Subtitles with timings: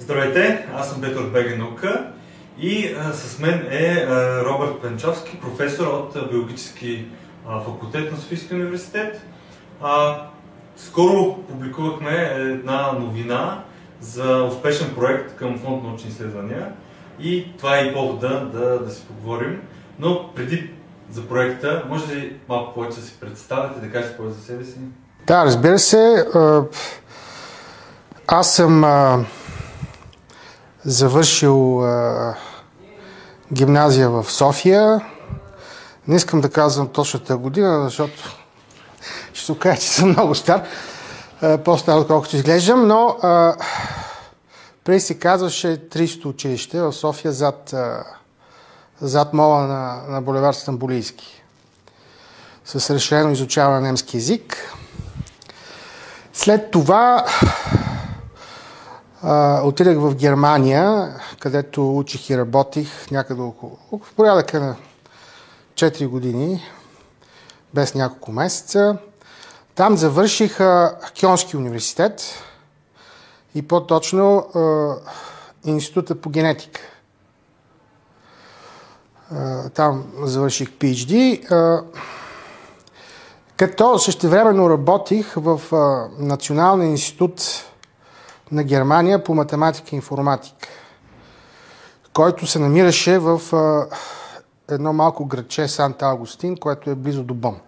[0.00, 2.10] Здравейте, аз съм Петър Бега
[2.58, 7.06] и а, с мен е а, Робърт Пенчовски, професор от а, биологически
[7.64, 9.20] факултет на Софийския университет.
[10.76, 13.64] Скоро публикувахме една новина
[14.00, 16.72] за успешен проект към фонд научни изследвания
[17.20, 19.62] и това е и повода да, да си поговорим.
[19.98, 20.70] Но преди
[21.10, 24.78] за проекта, може ли малко повече да си представите, да кажете повече за себе си?
[25.26, 26.26] Да, разбира се.
[28.26, 28.84] Аз съм
[30.84, 31.82] завършил
[33.52, 35.00] гимназия в София.
[36.08, 38.38] Не искам да казвам точната година, защото
[39.32, 40.62] ще се окаже, че съм много стар.
[41.64, 43.16] По-стар, отколкото изглеждам, но
[44.84, 47.74] преди се казваше 300 училище в София зад,
[49.00, 51.42] зад мола на, на булевар Стамбулийски
[52.64, 54.74] с разширено изучаване на немски язик.
[56.32, 57.26] След това
[59.64, 64.76] отидах в Германия, където учих и работих някъде около, в порядъка на
[65.74, 66.62] 4 години,
[67.74, 68.98] без няколко месеца.
[69.74, 72.22] Там завърших а, Кьонски университет
[73.54, 74.94] и по-точно а,
[75.64, 76.80] Института по генетика.
[79.30, 81.52] А, там завърших PhD.
[81.52, 81.84] А,
[83.56, 87.67] като същевременно работих в а, Националния институт
[88.52, 90.68] на Германия по математика и информатика,
[92.12, 93.40] който се намираше в
[94.70, 97.60] едно малко градче Санта Августин, което е близо до Бон.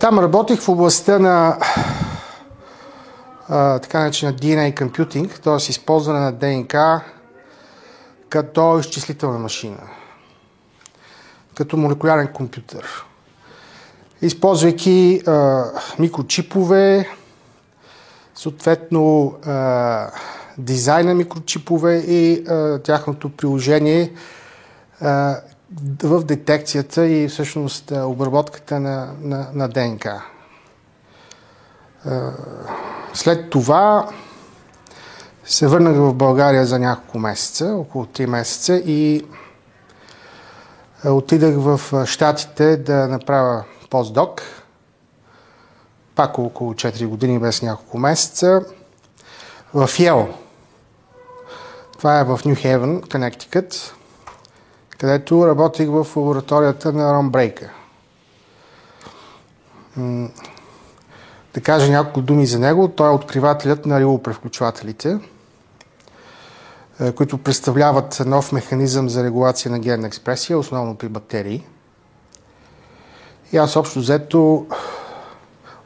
[0.00, 1.58] Там работих в областта на
[3.82, 5.70] така наречена DNA Computing, т.е.
[5.70, 7.04] използване на ДНК
[8.28, 9.78] като изчислителна машина
[11.54, 13.04] като молекулярен компютър.
[14.22, 15.64] Използвайки а,
[15.98, 17.08] микрочипове,
[18.34, 20.10] съответно а,
[20.58, 24.12] дизайн на микрочипове и а, тяхното приложение
[25.00, 25.36] а,
[26.02, 30.22] в детекцията и всъщност обработката на, на, на ДНК.
[32.04, 32.30] А,
[33.14, 34.08] след това
[35.44, 39.24] се върнах в България за няколко месеца, около 3 месеца и
[41.04, 44.42] отидах в Штатите да направя постдок.
[46.14, 48.64] Пак около 4 години, без няколко месеца.
[49.74, 50.28] В Йел.
[51.98, 53.94] Това е в Нью Хейвен, Коннектикът,
[54.98, 57.70] където работих в лабораторията на Рон Брейка.
[61.54, 62.88] Да кажа няколко думи за него.
[62.88, 65.18] Той е откривателят на рилопревключвателите.
[67.00, 71.66] Е, които представляват нов механизъм за регулация на генна експресия, основно при бактерии.
[73.52, 74.66] И аз общо взето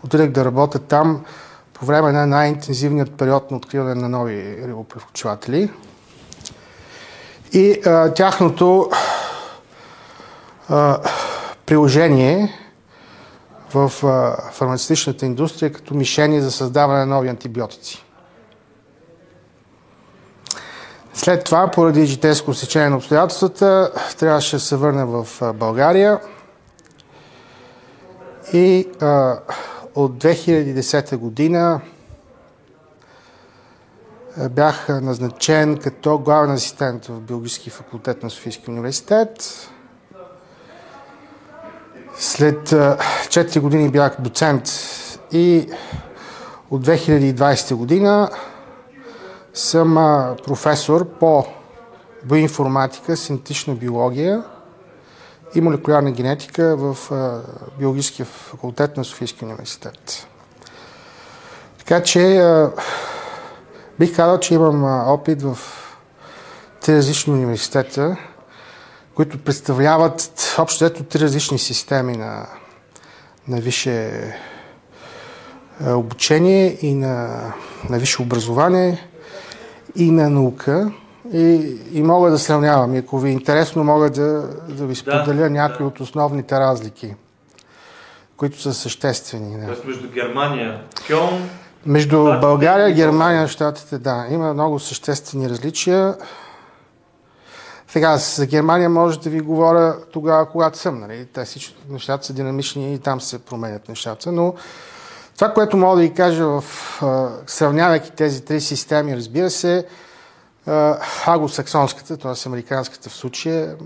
[0.05, 1.25] отидах да работя там
[1.73, 5.71] по време на най-интензивният период на откриване на нови рибопревключватели.
[7.53, 8.91] И а, тяхното
[10.69, 10.99] а,
[11.67, 12.59] приложение
[13.75, 18.05] в а, фармацевтичната индустрия като мишени за създаване на нови антибиотици.
[21.15, 26.21] След това, поради житейско сечение на обстоятелствата, трябваше да се върна в България
[28.55, 29.39] и а,
[29.95, 31.81] от 2010 година
[34.51, 39.69] бях назначен като главен асистент в биологически факултет на Софийския университет.
[42.17, 44.69] След 4 години бях доцент
[45.33, 45.69] и
[46.71, 48.31] от 2020 година
[49.55, 49.95] съм
[50.47, 51.47] професор по
[52.25, 54.43] биоинформатика, синтетична биология
[55.55, 56.97] и молекулярна генетика в
[57.79, 60.27] биологическия факултет на Софийския университет.
[61.79, 62.43] Така че
[63.99, 65.59] бих казал, че имам опит в
[66.81, 68.17] три различни университета,
[69.15, 72.47] които представляват общо ето три различни системи на,
[73.49, 74.21] на висше
[75.87, 77.43] обучение и на,
[77.91, 79.09] на висше образование
[79.97, 80.93] и на наука.
[81.33, 82.95] И, и мога да сравнявам.
[82.95, 85.89] И ако ви е интересно, мога да, да ви споделя да, някои да.
[85.89, 87.15] от основните разлики,
[88.37, 89.61] които са съществени.
[89.61, 89.67] Да.
[89.67, 91.49] Тоест между Германия, Кьон...
[91.87, 94.27] Между Штатите, България, Германия, Штатите, да.
[94.31, 96.17] Има много съществени различия.
[97.89, 101.01] Сега, за Германия може да ви говоря тогава, когато съм.
[101.01, 101.27] Нали?
[101.33, 104.33] Те всички нещата са динамични и там се променят нещата.
[104.33, 104.55] Но
[105.35, 106.65] това, което мога да ви кажа в
[107.47, 109.87] сравнявайки тези три системи, разбира се,
[111.27, 112.33] аглосаксонската, т.е.
[112.47, 113.77] американската в случая,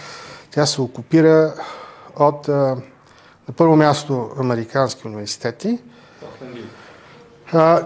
[0.50, 1.54] тя се окупира
[2.16, 2.48] от
[3.48, 5.78] на първо място американски университети,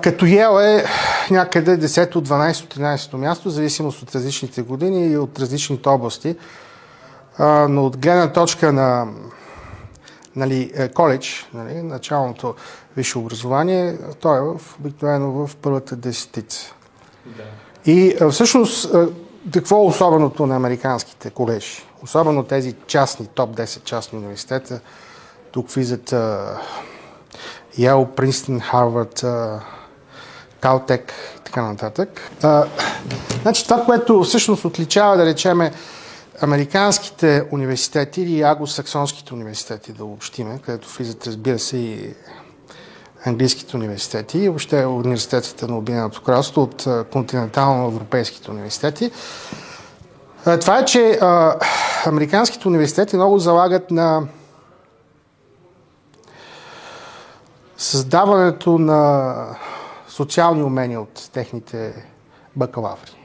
[0.03, 0.85] като Йел е
[1.31, 6.37] някъде 10, 12, 13 място, в зависимост от различните години и от различните области.
[7.69, 9.07] но от гледна точка на
[10.37, 12.55] нали, е, коледж, нали, началното
[12.97, 16.75] висше образование, той е в, обикновено в първата десетица.
[17.27, 17.43] Да.
[17.87, 18.95] И всъщност,
[19.53, 21.83] какво е особеното на американските колежи?
[22.03, 24.81] Особено тези частни, топ 10 частни университета,
[25.53, 26.15] тук влизат
[27.79, 29.25] Йел, Принстън, Харвард,
[30.62, 32.31] Калтек и така нататък.
[32.43, 32.64] А,
[33.43, 35.73] значи това, което всъщност отличава, да речеме,
[36.41, 42.14] американските университети или аглосаксонските университети, да обобщиме, където влизат, разбира се, и
[43.25, 49.11] английските университети и въобще университетите на Обединеното кралство от континентално-европейските университети.
[50.61, 51.56] Това е, че а,
[52.06, 54.23] американските университети много залагат на
[57.76, 59.35] създаването на
[60.12, 62.06] социални умения от техните
[62.56, 63.17] бакалаври.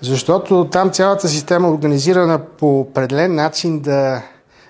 [0.00, 4.22] Защото там цялата система е организирана по определен начин да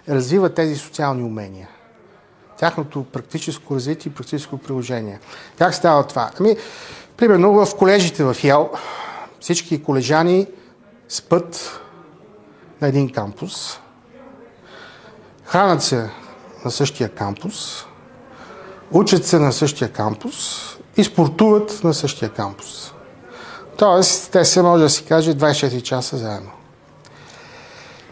[0.08, 1.68] развива тези социални умения.
[2.58, 5.20] Тяхното практическо развитие и практическо приложение.
[5.58, 6.30] Как става това?
[6.40, 6.56] Ами,
[7.16, 8.70] примерно в колежите в Йел
[9.40, 10.46] всички колежани
[11.08, 11.80] спът
[12.80, 13.80] на един кампус,
[15.44, 16.10] хранят се
[16.64, 17.86] на същия кампус,
[18.92, 20.60] учат се на същия кампус
[20.96, 22.92] и спортуват на същия кампус.
[23.76, 26.50] Тоест, те се може да си каже 24 часа заедно.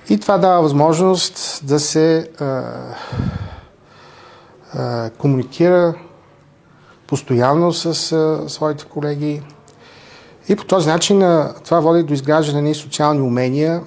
[0.08, 2.62] И това дава възможност да се а,
[4.74, 5.94] а, комуникира
[7.06, 9.42] постоянно с а, своите колеги.
[10.48, 13.82] И по този начин а, това води до изграждане на социални умения,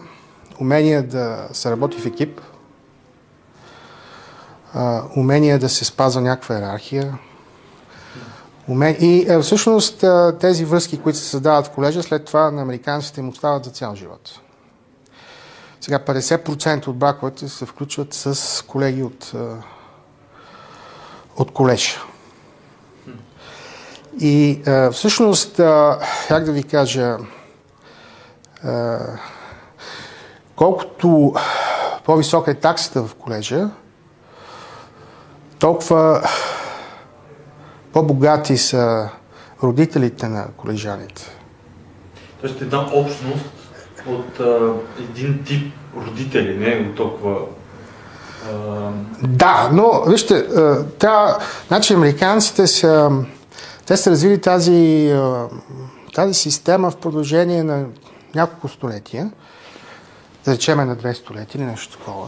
[0.62, 2.42] умения да се работи в екип,
[4.78, 7.18] а, умения да се спазва някаква иерархия,
[9.00, 10.06] и е, всъщност
[10.40, 13.96] тези връзки, които се създават в колежа, след това на американците им остават за цял
[13.96, 14.40] живот.
[15.82, 19.34] Сега 50% от браковете се включват с колеги от,
[21.38, 22.00] от колеж.
[24.20, 25.56] И всъщност,
[26.28, 27.18] как да ви кажа,
[30.56, 31.34] колкото
[32.06, 33.70] по-висока е таксата в колежа,
[35.60, 36.30] толкова
[37.94, 39.10] по-богати са
[39.64, 41.24] родителите на колежаните.
[42.42, 43.46] Тоест една общност
[44.08, 47.40] от а, един тип родители, не от толкова...
[48.52, 48.92] А...
[49.22, 50.46] Да, но вижте,
[51.00, 51.38] тя,
[51.68, 53.12] значи американците са,
[53.86, 55.14] те са развили тази,
[56.16, 57.86] тази система в продължение на
[58.36, 59.32] няколко столетия,
[60.46, 62.28] да речеме на две столетия или нещо такова.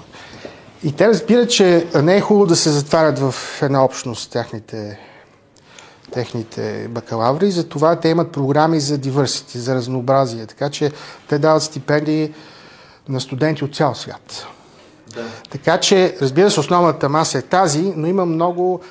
[0.83, 4.99] И те разбират, че не е хубаво да се затварят в една общност тяхните
[6.11, 10.91] техните бакалаври, затова те имат програми за diversity, за разнообразие, така че
[11.27, 12.33] те дават стипендии
[13.09, 14.45] на студенти от цял свят.
[15.15, 15.25] Да.
[15.49, 18.81] Така че, разбира се, основната маса е тази, но има много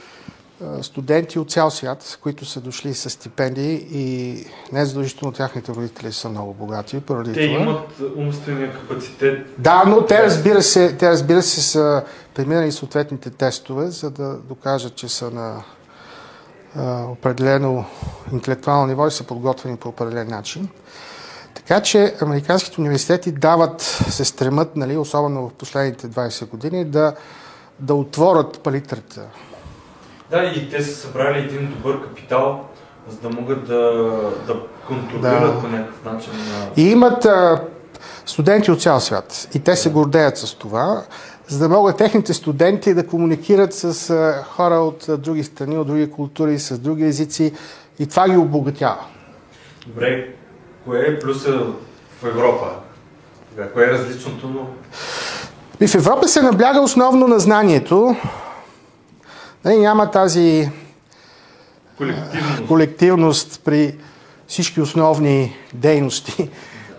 [0.83, 6.29] студенти от цял свят, които са дошли с стипендии и не задължително тяхните родители са
[6.29, 7.01] много богати.
[7.01, 7.61] Поради те това.
[7.61, 9.47] имат умствения капацитет.
[9.59, 14.95] Да, но те разбира се, те разбира се са преминали съответните тестове, за да докажат,
[14.95, 15.63] че са на
[17.11, 17.85] определено
[18.33, 20.69] интелектуално ниво и са подготвени по определен начин.
[21.55, 27.15] Така че американските университети дават, се стремат, нали, особено в последните 20 години, да,
[27.81, 29.27] да отворят палитрата.
[30.31, 32.65] Да, и те са събрали един добър капитал,
[33.09, 33.81] за да могат да,
[34.47, 34.57] да
[34.87, 35.61] контролират да.
[35.61, 36.33] по някакъв начин.
[36.77, 37.63] И имат а,
[38.27, 39.49] студенти от цял свят.
[39.55, 41.03] И те се гордеят с това
[41.49, 44.15] за да могат техните студенти да комуникират с
[44.51, 47.53] хора от други страни, от други култури, с други езици
[47.99, 49.05] и това ги обогатява.
[49.87, 50.29] Добре,
[50.85, 51.61] кое е плюса
[52.23, 52.67] в Европа?
[53.73, 54.67] Кое е различното?
[55.81, 58.17] И в Европа се набляга основно на знанието.
[59.69, 60.71] Не, нали, няма тази
[61.97, 62.67] колективност.
[62.69, 63.99] колективност при
[64.47, 66.51] всички основни дейности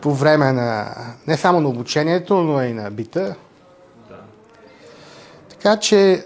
[0.02, 0.96] по време на
[1.28, 3.36] не само на обучението, но и на бита.
[5.50, 6.22] Така че е,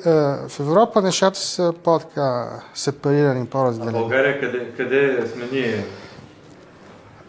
[0.47, 3.97] в Европа нещата са по-така сепарирани, по-разделени.
[3.97, 5.85] А България къде, къде сме ние?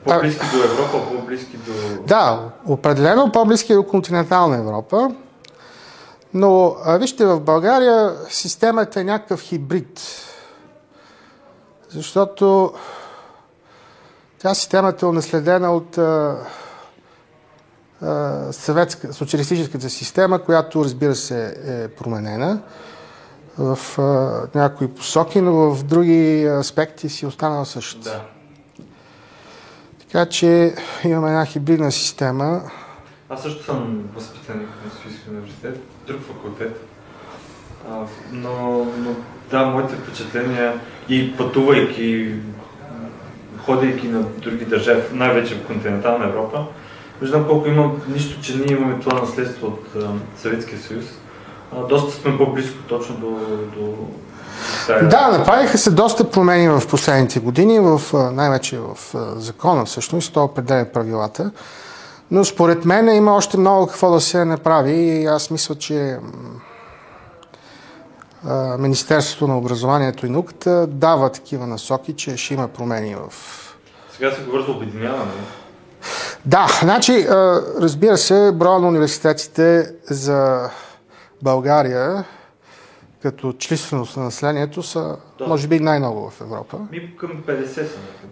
[0.05, 2.03] По-близки а, до Европа, по-близки до...
[2.07, 5.11] Да, определено по-близки до континентална Европа.
[6.35, 10.01] Но а, вижте, в България системата е някакъв хибрид.
[11.89, 12.73] защото
[14.39, 16.37] тя системата е унаследена от а,
[18.03, 22.63] а, съветска, социалистическата система, която разбира се е променена
[23.59, 28.11] в а, някои посоки, но в други аспекти си останала същата.
[28.11, 28.25] Да.
[30.01, 30.75] Така че
[31.05, 32.63] имаме една хибридна система.
[33.35, 36.87] Аз също съм възпитаник на Софийския университет, друг факултет.
[37.91, 37.95] А,
[38.33, 39.11] но, но
[39.51, 42.35] да, моите впечатления и пътувайки,
[43.65, 46.67] ходейки на други държави, най-вече в континентална Европа,
[47.23, 50.05] виждам колко има нищо, че ние имаме това наследство от
[50.37, 51.05] Съветския съюз.
[51.77, 53.39] А, доста сме по-близко точно до,
[53.77, 53.97] до.
[55.09, 58.01] Да, направиха се доста промени в последните години, в,
[58.33, 58.97] най-вече в
[59.37, 61.51] закона всъщност, то определя правилата.
[62.35, 66.19] Но според мен има още много какво да се направи и аз мисля, че
[68.79, 73.33] Министерството на образованието и науката дава такива насоки, че ще има промени в...
[74.17, 75.33] Сега се говори за обединяване.
[76.45, 77.27] Да, значи,
[77.81, 80.71] разбира се, броя на университетите за
[81.43, 82.25] България
[83.25, 85.47] като численост на населението са, да.
[85.47, 86.79] може би, най-много в Европа.
[86.91, 87.81] Ми към 50 са.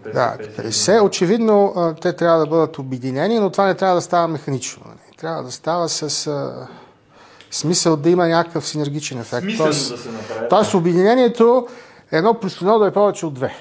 [0.04, 1.02] 50, да, 50.
[1.02, 4.82] Очевидно, те трябва да бъдат обединени, но това не трябва да става механично.
[4.86, 5.16] Нали?
[5.18, 6.30] Трябва да става с
[7.50, 9.42] смисъл да има някакъв синергичен ефект.
[9.42, 10.48] Смисъл да се направи.
[10.50, 11.68] Тоест, обединението
[12.10, 13.54] едно плюс едно да е повече от две.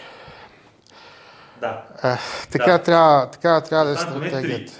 [1.61, 1.81] Да.
[2.03, 2.17] Е,
[2.51, 2.83] така, да.
[2.83, 4.73] Трябва, така трябва да е стратегията.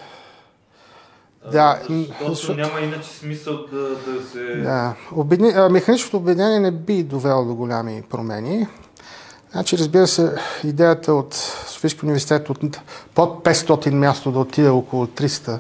[1.52, 1.80] Да,
[2.28, 4.56] защото няма иначе смисъл да, да се...
[4.56, 4.96] Да.
[5.12, 5.54] Обедни...
[5.72, 8.68] Механичното обединение не би довело до голями промени.
[9.52, 11.34] Значи, разбира се, идеята от
[11.68, 12.82] Софийския университет от
[13.16, 15.60] под 500 място да отиде около 300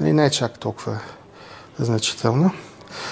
[0.00, 0.98] нали, не е чак толкова
[1.78, 2.50] значително.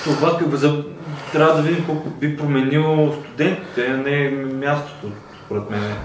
[0.04, 0.84] Това за...
[1.32, 5.12] трябва да видим колко би променило студентите, а не мястото,
[5.44, 5.96] според мен.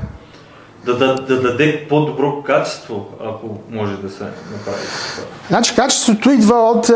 [0.85, 5.27] Да, да, да даде по-добро качество, ако може да се направи това.
[5.47, 6.89] Значи качеството идва от,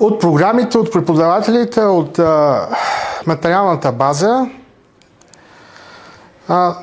[0.00, 2.18] от програмите, от преподавателите, от
[3.26, 4.46] материалната база.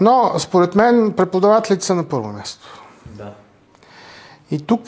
[0.01, 2.81] но според мен преподавателите са на първо място.
[3.05, 3.31] Да.
[4.51, 4.81] И тук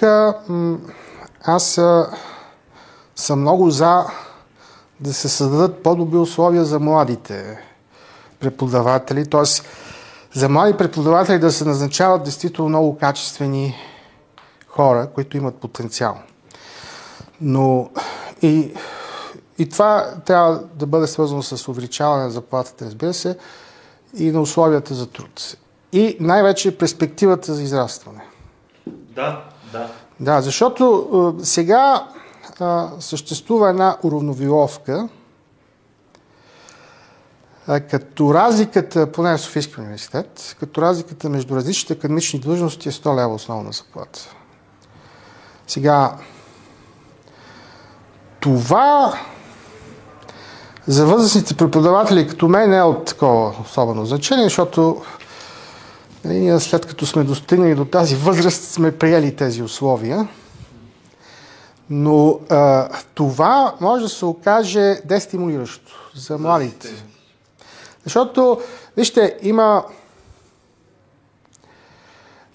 [1.43, 1.81] аз
[3.15, 4.03] съм много за
[4.99, 7.59] да се създадат по-добри условия за младите
[8.39, 9.43] преподаватели, т.е.
[10.33, 13.75] за млади преподаватели да се назначават действително много качествени
[14.67, 16.17] хора, които имат потенциал.
[17.41, 17.89] Но
[18.41, 18.73] и,
[19.57, 23.37] и това трябва да бъде свързано с увеличаване на заплатата, разбира се,
[24.17, 25.57] и на условията за труд.
[25.91, 28.21] И най-вече перспективата за израстване.
[28.87, 29.91] Да, да.
[30.19, 32.07] Да, защото сега
[32.59, 35.09] а, съществува една уравновиловка,
[37.67, 43.33] като разликата, поне в Софийския университет, като разликата между различните академични длъжности е 100 лева
[43.33, 44.19] основна заплата.
[45.67, 46.15] Сега,
[48.39, 49.19] това
[50.87, 55.01] за възрастните преподаватели като мен не е от такова особено значение, защото
[56.25, 60.27] нали, ние след като сме достигнали до тази възраст сме приели тези условия.
[61.89, 66.89] Но а, това може да се окаже дестимулиращо за младите.
[68.03, 68.61] Защото,
[68.97, 69.85] вижте, има,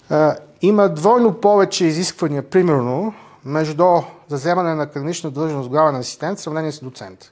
[0.09, 3.13] а, има двойно повече изисквания, примерно,
[3.45, 3.85] между
[4.27, 7.31] заземане на академична длъжност главен асистент в сравнение с доцент.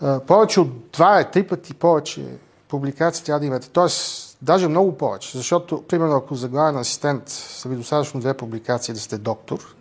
[0.00, 2.26] А, повече от два, три пъти повече
[2.68, 3.70] публикации трябва да имате.
[3.70, 5.36] Тоест, даже много повече.
[5.36, 9.74] Защото, примерно, ако за главен асистент са ви достатъчно две публикации да сте доктор,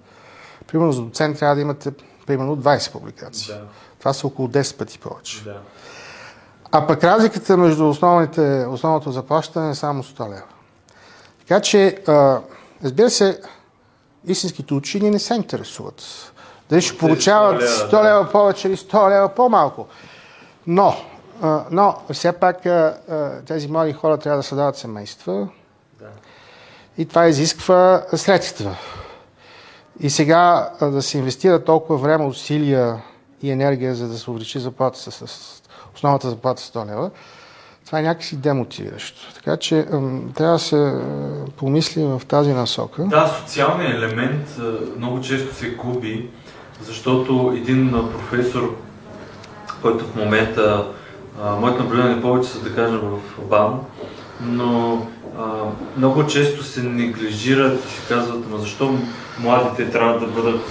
[0.71, 1.91] Примерно за доцент трябва да имате
[2.25, 3.53] примерно 20 публикации.
[3.53, 3.61] Да.
[3.99, 5.43] Това са около 10 пъти повече.
[5.43, 5.61] Да.
[6.71, 10.43] А пък разликата между основните, основното заплащане е само 100 лева.
[11.39, 12.39] Така че, а,
[12.83, 13.41] разбира се,
[14.27, 16.31] истинските учени не се интересуват.
[16.69, 19.87] Дали ще получават 100 лева повече или 100 лева по-малко.
[20.67, 20.95] Но,
[21.41, 22.97] а, но все пак а,
[23.47, 25.47] тези млади хора трябва да създават семейства.
[25.99, 26.07] Да.
[26.97, 28.75] И това изисква средства.
[29.99, 33.01] И сега да се инвестира толкова време, усилия
[33.41, 35.61] и енергия, за да се увеличи заплата с,
[35.99, 37.11] основната заплата 100 лева,
[37.85, 39.33] това е някакси демотивиращо.
[39.33, 39.85] Така че
[40.35, 41.01] трябва да се
[41.57, 43.03] помисли в тази насока.
[43.03, 44.57] Да, социалният елемент
[44.97, 46.29] много често се губи,
[46.81, 48.75] защото един професор,
[49.81, 50.85] който в момента,
[51.59, 53.79] моето наблюдение повече са да кажа в БАМ,
[54.41, 55.01] но
[55.39, 55.43] а,
[55.97, 58.95] много често се неглижират и се казват, ама защо
[59.39, 60.61] младите трябва да бъдат,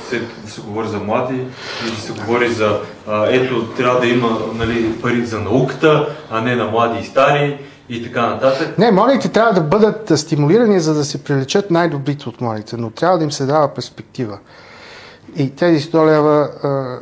[0.44, 1.34] да се говори за млади,
[1.82, 6.40] или да се говори за, а, ето, трябва да има нали, пари за науката, а
[6.40, 7.58] не на млади и стари
[7.88, 8.78] и така нататък.
[8.78, 13.18] Не, младите трябва да бъдат стимулирани, за да се привлечат най-добрите от младите, но трябва
[13.18, 14.38] да им се дава перспектива.
[15.36, 16.98] И тези 100 лева а,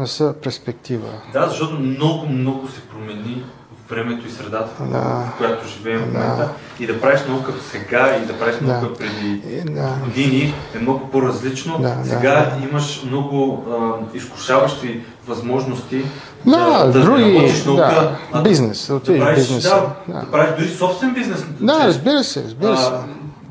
[0.00, 1.08] не са перспектива.
[1.32, 3.44] Да, защото много, много се промени
[3.90, 4.98] времето и средата, да.
[4.98, 6.36] в която живеем в момента.
[6.36, 6.84] Да.
[6.84, 8.94] И да правиш наука сега и да правиш наука да.
[8.94, 9.94] преди да.
[10.04, 11.78] години е много по-различно.
[11.78, 12.68] Да, сега да.
[12.68, 16.04] имаш много а, изкушаващи възможности
[16.46, 18.16] да, да, други, да работиш наука.
[18.32, 19.62] Да, бизнес, да, правиш, бизнес.
[19.62, 20.20] Да, да.
[20.20, 21.44] да правиш дори собствен бизнес.
[21.60, 22.86] Да, разбира се, разбира се.
[22.86, 23.04] А,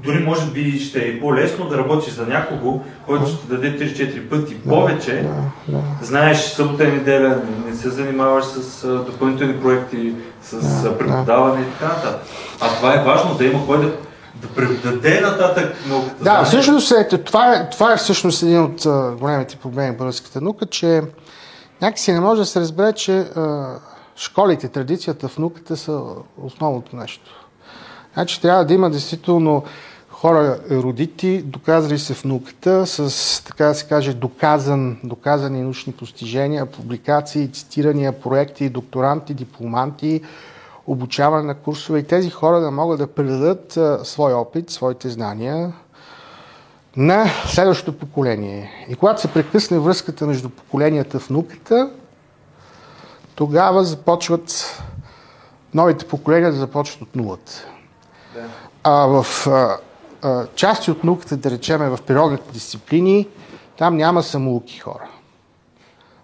[0.03, 4.55] дори може би ще е по-лесно да работиш за някого, който ще даде 3-4 пъти
[4.61, 5.13] повече.
[5.67, 5.83] Да, да.
[6.01, 11.61] Знаеш, събота и неделя не се занимаваш с допълнителни проекти, с да, преподаване да.
[11.61, 12.21] и така нататък.
[12.61, 13.91] А това е важно да има кой да
[14.41, 16.23] да предаде нататък науката.
[16.23, 20.41] Да, всъщност е, това, е, това е всъщност един от а, големите проблеми в българската
[20.41, 21.01] наука, че
[21.81, 23.75] някакси не може да се разбере, че а,
[24.15, 26.01] школите, традицията в науката са
[26.41, 27.47] основното нещо.
[28.13, 29.63] Значи трябва да има действително
[30.19, 36.65] хора еродити, доказали се в науката, с, така да се каже, доказан, доказани научни постижения,
[36.65, 40.21] публикации, цитирания, проекти, докторанти, дипломанти,
[40.87, 45.73] обучаване на курсове и тези хора да могат да предадат а, свой опит, своите знания
[46.97, 48.85] на следващото поколение.
[48.89, 51.89] И когато се прекъсне връзката между поколенията в науката,
[53.35, 54.81] тогава започват
[55.73, 57.51] новите поколения да започват от нулата.
[58.33, 58.45] Да.
[58.83, 59.77] А в а,
[60.21, 63.27] а, части от науката, да речеме в природните дисциплини,
[63.77, 65.09] там няма самоуки хора.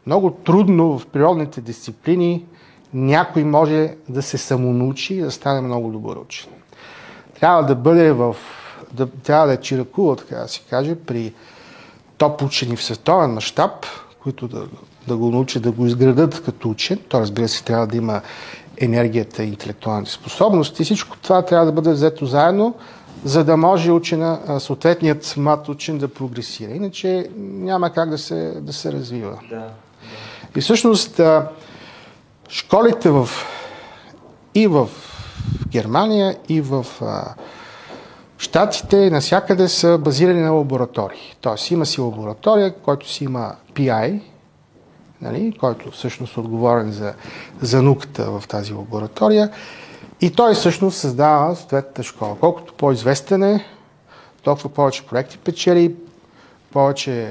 [0.06, 2.46] Много трудно в природните дисциплини
[2.94, 6.50] някой може да се самонаучи и да стане много добър учен.
[7.40, 8.36] Трябва да бъде в...
[8.94, 11.34] Да, трябва да е чиракува, така да се каже, при
[12.18, 13.86] топ учени в световен мащаб,
[14.24, 14.68] които да,
[15.08, 17.00] да го научат да го изградат като учен.
[17.10, 18.22] То, разбира се, трябва да има
[18.78, 20.84] енергията и интелектуалните способности.
[20.84, 22.74] Всичко това трябва да бъде взето заедно,
[23.24, 26.72] за да може учена, съответният млад учен да прогресира.
[26.72, 29.40] Иначе няма как да се, да се развива.
[29.50, 29.70] Да, да.
[30.56, 31.22] И всъщност
[32.50, 33.30] школите в,
[34.56, 34.90] и в
[35.68, 36.86] Германия, и в
[38.38, 41.36] Штатите насякъде са базирани на лаборатории.
[41.42, 44.22] Тоест има си лаборатория, който си има PI,
[45.22, 47.14] нали, който всъщност е отговорен за,
[47.62, 49.50] за науката в тази лаборатория.
[50.22, 52.36] И той всъщност създава съответната школа.
[52.40, 53.66] Колкото по-известен е,
[54.44, 55.96] толкова повече проекти печели,
[56.72, 57.30] повече е,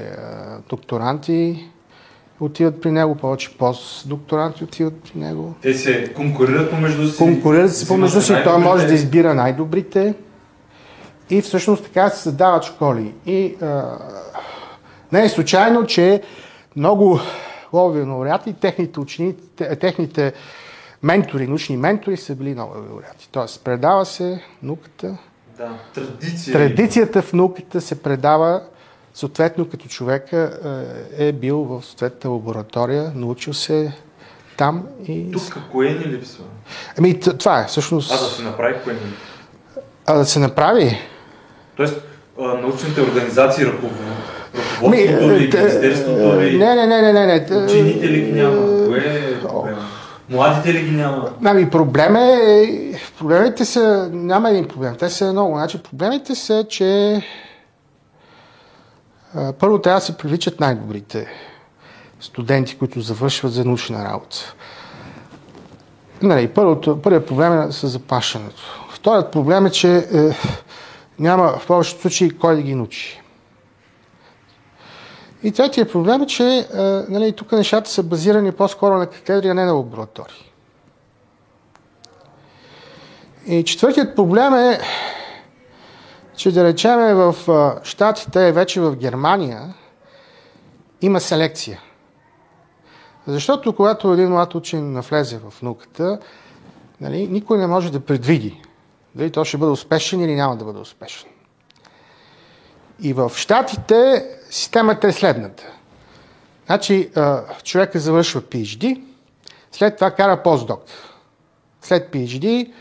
[0.69, 1.69] докторанти
[2.39, 5.53] отиват при него, повече постдокторанти отиват при него.
[5.61, 7.17] Те се конкурират помежду си.
[7.17, 10.13] Конкурират се помежду си, той може да избира най-добрите.
[11.29, 13.13] И всъщност така се създават школи.
[13.25, 13.97] И а,
[15.11, 16.21] не е случайно, че
[16.75, 17.19] много
[17.75, 19.39] Нобелови лауреати, техните ученици,
[19.79, 20.33] техните
[21.05, 23.29] ментори, научни ментори са били Нобелови лауреати.
[23.31, 25.17] Тоест, предава се науката.
[25.57, 26.53] Да, традиция.
[26.53, 28.61] Традицията в науката се предава
[29.13, 30.59] съответно като човека
[31.17, 33.93] е, е бил в съответната лаборатория, научил се
[34.57, 35.31] там и...
[35.31, 36.43] Тук кое ни липсва?
[36.99, 38.11] Ами това е всъщност...
[38.11, 38.99] А да се направи кое ни
[40.05, 40.97] А да се направи?
[41.75, 42.01] Тоест,
[42.37, 44.15] научните организации Ръководството
[44.91, 46.57] ли, Министерството ли?
[46.57, 47.65] Не, не, не, не, не.
[47.65, 48.85] Учените ли няма?
[48.87, 49.74] Кое е?
[50.29, 51.33] Младите ли ги няма?
[51.45, 52.67] Ами проблем е,
[53.17, 55.55] проблемите са, няма един проблем, те са много.
[55.55, 57.21] Значи проблемите са, че
[59.59, 61.27] първо трябва да се привличат най-добрите
[62.19, 64.53] студенти, които завършват за научна работа.
[66.21, 68.61] Нали, първото, първият проблем е с запашането.
[68.91, 70.03] Вторият проблем е, че е,
[71.19, 73.21] няма в повечето случаи кой да ги научи.
[75.45, 79.53] И третия проблем е, че а, нали, тук нещата са базирани по-скоро на катедри, а
[79.53, 80.51] не на лаборатории.
[83.47, 84.79] И четвъртият проблем е,
[86.35, 87.35] че да речеме в
[87.83, 89.73] Штатите, вече в Германия,
[91.01, 91.81] има селекция.
[93.27, 96.19] Защото когато един млад учен навлезе в науката,
[97.01, 98.61] нали, никой не може да предвиди
[99.15, 101.29] дали той ще бъде успешен или няма да бъде успешен.
[103.01, 105.63] И в Штатите системата е следната.
[106.65, 107.11] Значи,
[107.63, 109.01] човека завършва PhD,
[109.71, 110.83] след това кара постдок.
[111.81, 112.73] След PhD,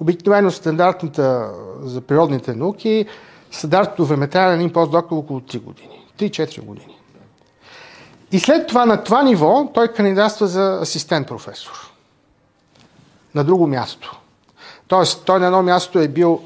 [0.00, 3.06] обикновено стандартната за природните науки,
[3.50, 6.06] стандартното време трябва на един постдок е около 3 години.
[6.18, 6.98] 3-4 години.
[8.32, 11.92] И след това на това ниво той кандидатства за асистент професор.
[13.34, 14.20] На друго място.
[14.88, 16.42] Тоест, той на едно място е бил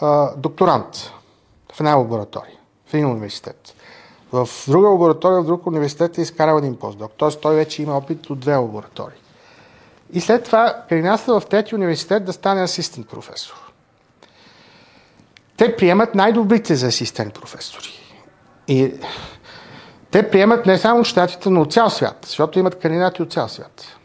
[0.00, 1.12] а, докторант
[1.72, 2.56] в една лаборатория,
[2.86, 3.74] в един университет.
[4.32, 7.12] В друга лаборатория, в друг университет е изкарал един постдок.
[7.16, 9.18] Тоест, той вече има опит от две лаборатории.
[10.12, 13.72] И след това принася в трети университет да стане асистент професор.
[15.56, 17.88] Те приемат най-добрите за асистент професори.
[18.68, 18.94] И
[20.10, 23.99] те приемат не само щатите, но от цял свят, защото имат кандидати от цял свят.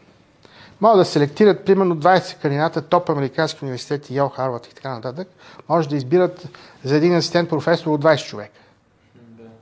[0.80, 5.28] Могат да селектират примерно 20 кандидата, топ американски университети, Йел, Харвард и така нататък.
[5.68, 6.48] Може да избират
[6.84, 8.60] за един асистент професор от 20 човека.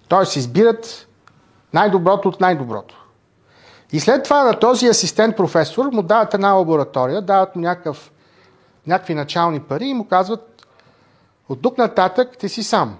[0.09, 1.07] Тоест избират
[1.74, 3.05] най-доброто от най-доброто.
[3.92, 8.12] И след това на този асистент професор му дават една лаборатория, дават му някакъв,
[8.87, 10.66] някакви начални пари и му казват
[11.48, 12.98] от тук нататък ти си сам.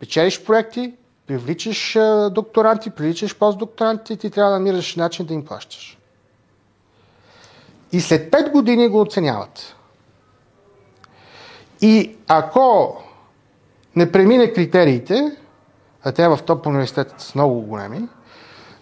[0.00, 0.94] Печелиш проекти,
[1.26, 1.98] привличаш
[2.30, 5.98] докторанти, привличаш постдокторанти и ти трябва да намираш начин да им плащаш.
[7.94, 9.76] И след 5 години го оценяват.
[11.80, 12.96] И ако
[13.96, 15.36] не премине критериите,
[16.04, 18.08] а те в топ университетите са много големи,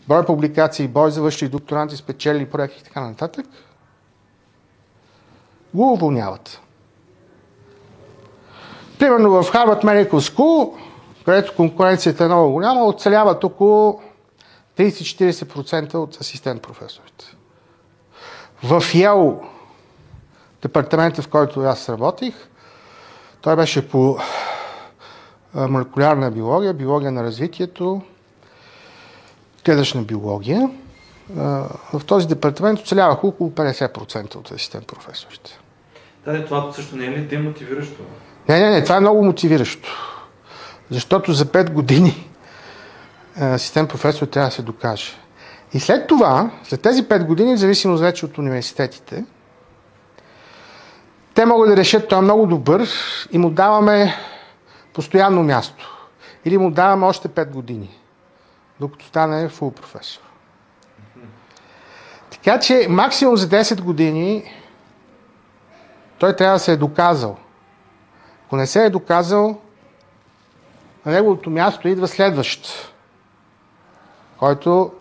[0.08, 3.46] брой публикации, брой завършили докторанти, спечели проекти и така нататък,
[5.74, 6.60] го уволняват.
[8.98, 10.76] Примерно в Harvard Medical School,
[11.24, 14.00] където конкуренцията е много голяма, оцеляват около
[14.76, 17.36] 30-40% от асистент професорите.
[18.64, 19.40] В Йел,
[20.62, 22.34] департамента, в който аз работих,
[23.40, 24.18] той беше по
[25.54, 28.02] молекулярна биология, биология на развитието,
[29.66, 30.70] клетъчна биология.
[31.92, 35.58] В този департамент оцеляваха около 50% от асистент професорите.
[36.24, 38.02] Да, това също не е ли демотивиращо?
[38.48, 40.18] Не, не, не, това е много мотивиращо.
[40.90, 42.28] Защото за 5 години
[43.40, 45.12] асистент професор трябва да се докаже.
[45.74, 49.24] И след това, след тези 5 години, в зависимост вече от университетите,
[51.34, 52.88] те могат да решат, той е много добър
[53.32, 54.14] и му даваме
[54.92, 56.08] постоянно място.
[56.44, 57.90] Или му даваме още 5 години,
[58.80, 60.22] докато стане фул професор.
[62.30, 64.44] Така че максимум за 10 години
[66.18, 67.36] той трябва да се е доказал.
[68.46, 69.60] Ако не се е доказал,
[71.06, 72.92] на неговото място идва следващ,
[74.38, 74.92] който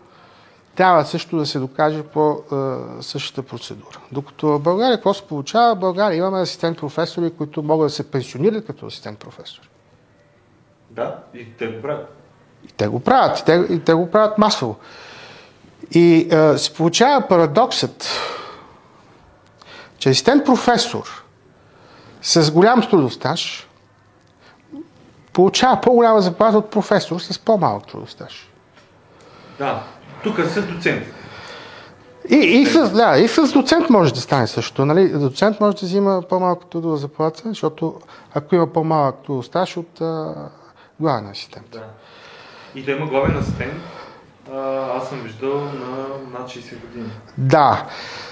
[0.81, 3.99] трябва също да се докаже по е, същата процедура.
[4.11, 5.75] Докато в България какво се получава?
[5.75, 9.67] В България имаме асистент професори, които могат да се пенсионират като асистент професори.
[10.89, 12.17] Да, и те го правят.
[12.65, 14.75] И те го правят, и те, и те го правят масово.
[15.91, 18.09] И е, се получава парадоксът,
[19.97, 21.23] че асистент професор
[22.21, 23.69] с голям трудостаж
[25.33, 28.47] получава по-голяма заплата от професор с по-малък трудостаж.
[29.57, 29.83] Да,
[30.23, 31.03] тук са доцент.
[32.29, 34.85] И, и, с, да, и с доцент може да стане също.
[34.85, 35.09] Нали?
[35.09, 37.95] Доцент може да взима по-малко трудова заплата, защото
[38.33, 40.33] ако има по-малък трудостаж от а,
[40.99, 41.65] главен асистент.
[41.71, 41.83] Да.
[42.75, 43.73] И да има главен асистент,
[44.53, 44.57] а,
[44.97, 46.07] аз съм виждал на
[46.39, 47.09] над 60 години.
[47.37, 47.85] Да.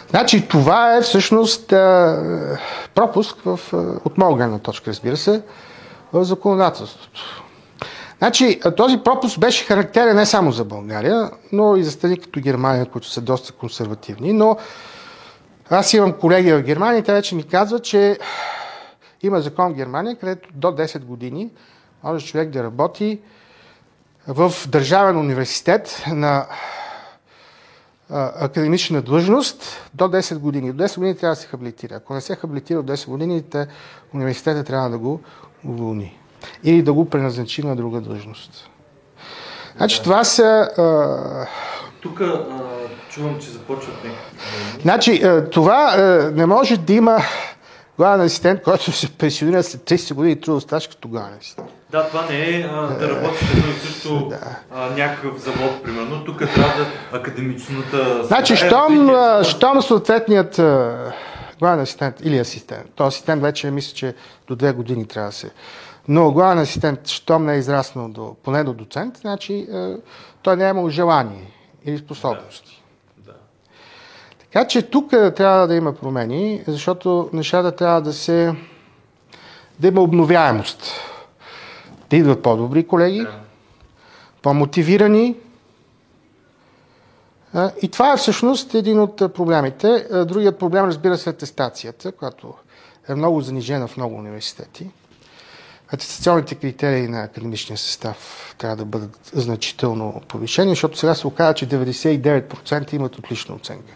[0.09, 2.57] Значи това е всъщност а,
[2.95, 3.59] пропуск в,
[4.05, 5.41] от моя гледна точка, разбира се,
[6.13, 7.43] в законодателството.
[8.19, 12.85] Значи, този пропуск беше характерен не само за България, но и за страни като Германия,
[12.85, 14.33] които са доста консервативни.
[14.33, 14.57] Но
[15.69, 18.19] аз имам колеги в Германия и те вече ми казват, че
[19.23, 21.49] има закон в Германия, където до 10 години
[22.03, 23.19] може човек да работи
[24.27, 26.47] в държавен университет на
[28.09, 30.73] академична длъжност до 10 години.
[30.73, 31.95] До 10 години трябва да се хабилитира.
[31.95, 33.43] Ако не се хабилитира от 10 години,
[34.13, 35.21] университета трябва да го
[35.65, 36.18] уволни
[36.63, 38.69] или да го преназначи на друга длъжност.
[39.77, 40.69] Значи това са...
[40.77, 41.47] А...
[42.01, 42.45] Тук а,
[43.09, 44.81] чувам, че започват някакви...
[44.81, 46.01] Значи това а,
[46.35, 47.19] не може да има
[47.97, 51.69] главен асистент, който се пенсионира след 30 години трудов стаж като главен асистент.
[51.91, 54.39] Да, това не е а, да работиш едно и също да.
[54.75, 56.25] а, някакъв завод, примерно.
[56.25, 58.23] Тук трябва да академичната...
[58.23, 60.55] Значи, щом, е, щом съответният
[61.59, 64.15] главен асистент или асистент, то асистент вече мисля, че
[64.47, 65.51] до две години трябва да се
[66.09, 69.95] но главен асистент, щом не е израснал до, поне до доцент, значи е,
[70.41, 71.51] той не е имал желание
[71.85, 72.83] или способности.
[73.17, 73.31] Да.
[73.31, 73.37] Да.
[74.39, 78.55] Така че тук е, трябва да има промени, защото нещата трябва да се...
[79.79, 80.83] да има обновяемост.
[82.09, 83.39] Да идват по-добри колеги, да.
[84.41, 85.35] по-мотивирани.
[87.81, 90.07] И това е всъщност един от проблемите.
[90.25, 92.53] Другият проблем, разбира се, е атестацията, която
[93.09, 94.91] е много занижена в много университети.
[95.93, 101.67] Атестационните критерии на академичния състав трябва да бъдат значително повишени, защото сега се оказа, че
[101.69, 103.93] 99% имат отлична оценка.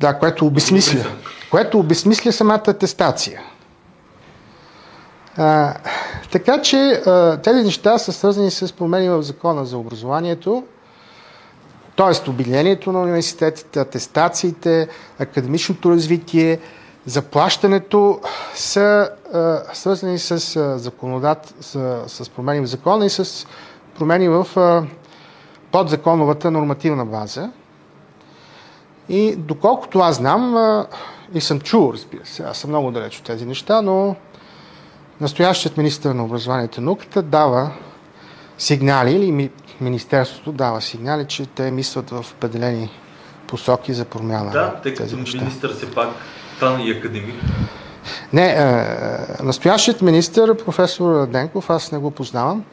[0.00, 1.06] Да, което обесмисля,
[1.50, 3.42] което обесмисля самата атестация.
[5.36, 5.74] А,
[6.32, 10.64] така че а, тези неща са свързани с промени в закона за образованието,
[11.96, 12.30] т.е.
[12.30, 16.58] обединението на университетите, атестациите, академичното развитие,
[17.06, 18.20] заплащането
[18.54, 23.46] са а, свързани с, а, законодат, с, с промени в закона и с
[23.98, 24.86] промени в а,
[25.72, 27.50] подзаконовата нормативна база.
[29.08, 30.86] И доколкото аз знам, а,
[31.34, 34.16] и съм чул, разбира се, аз съм много далеч от тези неща, но
[35.20, 37.70] настоящият министър на образованието и науката дава
[38.58, 42.90] сигнали, или Министерството дава сигнали, че те мислят в определени
[43.46, 44.50] посоки за промяна.
[44.50, 46.08] Да, тъй като министър се пак
[46.56, 47.34] стана и академик.
[48.32, 48.84] Не, е,
[49.42, 52.64] настоящият министър, професор Денков, аз не го познавам,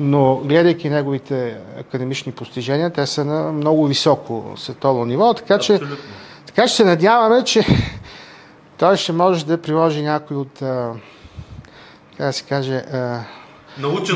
[0.00, 5.80] но гледайки неговите академични постижения, те са на много високо световно ниво, така че,
[6.46, 7.66] така че се надяваме, че
[8.78, 10.66] той ще може да приложи някой от, е,
[12.16, 13.18] как да се каже, е,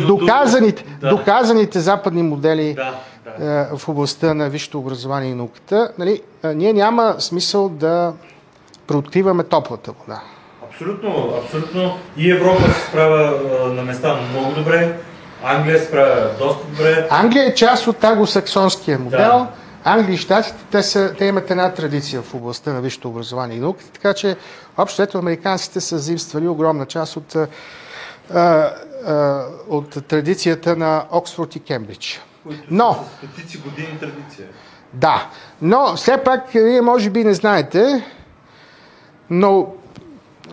[0.06, 1.08] доказаните, да.
[1.08, 2.94] доказаните западни модели да,
[3.38, 3.66] да.
[3.72, 5.92] Е, в областта на висшето образование и науката.
[5.98, 8.12] Нали, ние няма смисъл да
[8.90, 10.20] преоткриваме топлата вода.
[10.70, 11.98] Абсолютно, абсолютно.
[12.16, 13.40] И Европа се справя
[13.74, 14.98] на места много добре.
[15.44, 17.08] Англия се справя доста добре.
[17.10, 19.18] Англия е част от аглосаксонския модел.
[19.18, 19.48] Да.
[19.84, 23.60] Англия и Штатите, те, са, те имат една традиция в областта на висшето образование и
[23.60, 24.36] науката, така че
[24.78, 27.46] общо ето американците са заимствали огромна част от а,
[28.34, 32.20] а, от традицията на Оксфорд и Кембридж.
[32.46, 34.46] Които но, са стотици години традиция.
[34.92, 35.28] Да,
[35.62, 38.04] но все пак вие може би не знаете,
[39.30, 39.72] но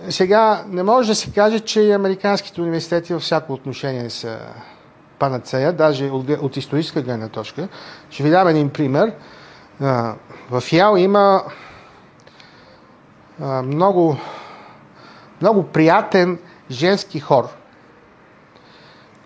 [0.10, 4.40] сега не може да се каже, че и американските университети във всяко отношение са
[5.20, 7.68] панацея, даже от, от историческа гледна точка.
[8.10, 9.13] Ще ви дам един пример.
[10.50, 11.44] В Ял има
[13.63, 14.18] много,
[15.42, 16.40] много приятен
[16.72, 17.50] женски хор,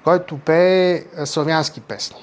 [0.04, 2.22] който пее славянски песни.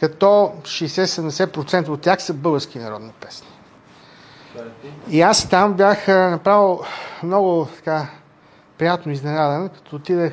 [0.00, 0.26] Като
[0.62, 3.51] 60-70% от тях са български народни песни.
[5.10, 6.80] И аз там бях направил
[7.22, 8.06] много така
[8.78, 10.32] приятно изненадан, като отидах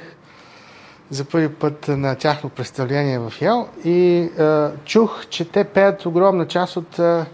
[1.09, 6.47] за първи път на тяхно представление в Ял и е, чух, че те пеят огромна
[6.47, 7.25] част от е,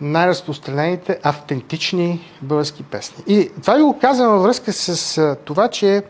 [0.00, 3.24] най-разпространените автентични български песни.
[3.26, 6.02] И това ви го казвам във връзка с е, това, че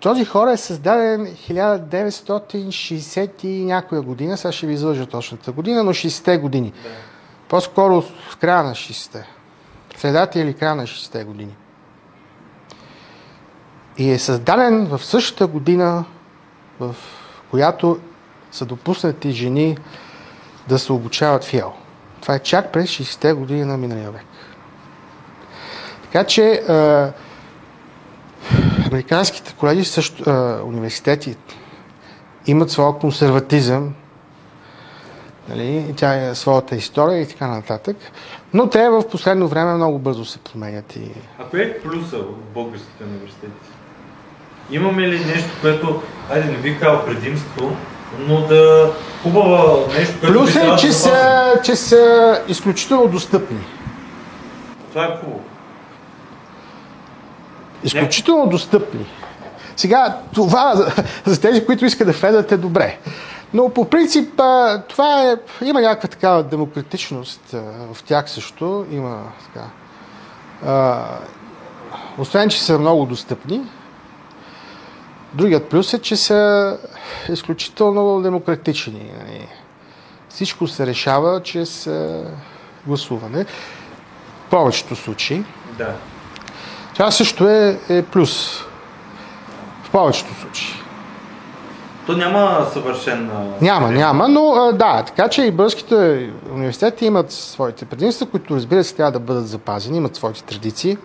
[0.00, 5.92] този хор е създаден 1960 и някоя година, сега ще ви излъжа точната година, но
[5.92, 6.72] 60-те години.
[6.82, 6.88] Да.
[7.48, 9.28] По-скоро в края на 60-те.
[9.96, 11.56] Средата или края на 60-те години.
[13.98, 16.04] И е създаден в същата година,
[16.80, 16.96] в
[17.50, 18.00] която
[18.52, 19.78] са допуснати жени
[20.68, 21.72] да се обучават в ЕЛ.
[22.20, 24.24] Това е чак през 60-те години на миналия век.
[26.02, 26.62] Така че
[28.86, 31.36] американските колеги, също, а, университети,
[32.46, 33.94] имат своя консерватизъм,
[35.48, 37.96] нали, тя е своята история и така нататък.
[38.54, 40.96] Но те в последно време много бързо се променят.
[40.96, 41.10] И...
[41.38, 43.52] А кое е плюса в българските университети?
[44.70, 47.76] Имаме ли нещо, което, айде не би казал предимство,
[48.18, 53.60] но да хубава нещо, което Плюс е, че, са, че са изключително достъпни.
[54.92, 55.40] Това е хубаво.
[57.84, 59.06] Изключително достъпни.
[59.76, 60.90] Сега, това
[61.24, 62.98] за тези, които искат да федат е добре.
[63.54, 64.40] Но по принцип
[64.88, 67.40] това е, има някаква такава демократичност
[67.92, 68.86] в тях също.
[68.90, 69.66] Има така.
[70.66, 71.04] А,
[72.18, 73.60] освен, че са много достъпни,
[75.34, 76.78] другият плюс е, че са
[77.28, 79.12] изключително демократични.
[79.18, 79.48] Нали.
[80.28, 81.90] Всичко се решава чрез
[82.86, 83.44] гласуване.
[83.44, 85.44] В повечето случаи.
[85.78, 85.94] Да.
[86.94, 88.60] Това също е, е плюс.
[89.82, 90.87] В повечето случаи.
[92.08, 93.30] То няма съвършен...
[93.60, 98.94] Няма, няма, но да, така че и българските университети имат своите предимства, които разбира се
[98.94, 100.98] трябва да бъдат запазени, имат своите традиции,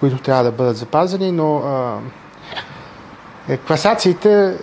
[0.00, 1.98] които трябва да бъдат запазени, но а,
[3.48, 4.56] е, класациите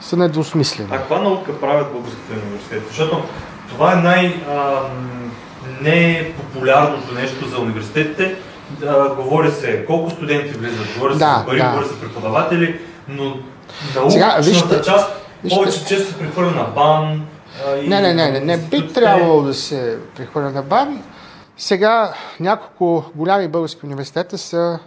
[0.00, 0.88] са недвусмислени.
[0.92, 2.84] А каква наука правят българските университети?
[2.88, 3.22] Защото
[3.68, 4.40] това е най-
[5.80, 8.36] непопулярното нещо за университетите,
[8.70, 11.70] да, говори се колко студенти влизат, говори се да, пари, да.
[11.70, 13.36] говори се преподаватели, но
[13.94, 15.10] научната вижте, част
[15.42, 17.26] вижте, повече често се прехвърля на БАН.
[17.84, 21.02] И не, не, не, не, не би трябвало да се прехвърля на БАН.
[21.56, 24.78] Сега няколко голями български университета са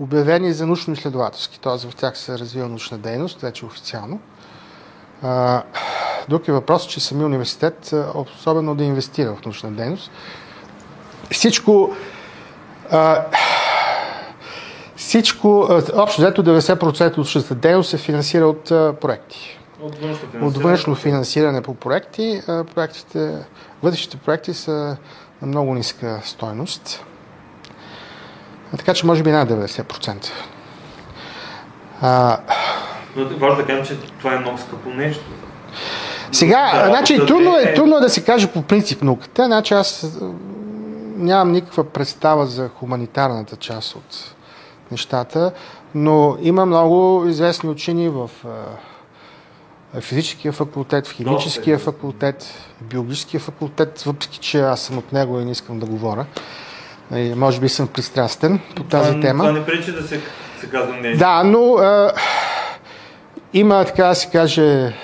[0.00, 1.88] обявени за научно-изследователски, т.е.
[1.88, 4.20] в тях се развива научна дейност, вече официално.
[6.28, 10.10] Друг е въпрос, че самия университет особено да инвестира в научна дейност.
[11.30, 11.96] всичко
[12.90, 13.24] а,
[15.10, 18.64] всичко, общо взето 90% от същата дейност се финансира от
[19.00, 19.58] проекти.
[19.82, 20.46] От външно финансиране.
[20.46, 22.42] От външно финансиране по проекти.
[22.74, 23.32] Проектите,
[23.82, 24.96] вътрешните проекти са
[25.42, 27.04] на много ниска стойност.
[28.78, 30.30] Така че може би над 90%.
[32.00, 32.38] А,
[33.16, 35.24] Но важно да кажем, че това е много скъпо нещо.
[36.32, 39.44] Сега, да, значи, да трудно, е, трудно е да се каже по принцип науката.
[39.44, 40.18] Значи аз
[41.16, 44.34] нямам никаква представа за хуманитарната част от
[44.90, 45.52] нещата,
[45.94, 48.30] но има много известни учени в
[50.00, 52.42] физическия факултет, в химическия факултет,
[52.80, 56.26] в биологическия факултет, въпреки че аз съм от него и не искам да говоря.
[57.14, 59.44] И може би съм пристрастен по тази това, тема.
[59.44, 60.20] Това не пречи да се,
[60.60, 61.18] се казва нещо.
[61.18, 62.12] Да, но а,
[63.52, 64.94] има, така да се каже,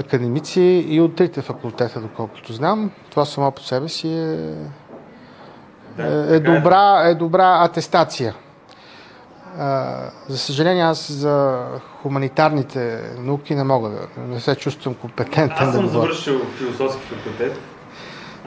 [0.00, 2.90] академици и от трите факултета, доколкото знам.
[3.10, 4.54] Това само по себе си е,
[5.96, 8.34] да, е, е, добра, е добра атестация.
[10.28, 11.64] За съжаление, аз за
[12.02, 15.68] хуманитарните науки не мога да не се чувствам компетентен.
[15.68, 17.60] Аз съм да завършил философски факултет.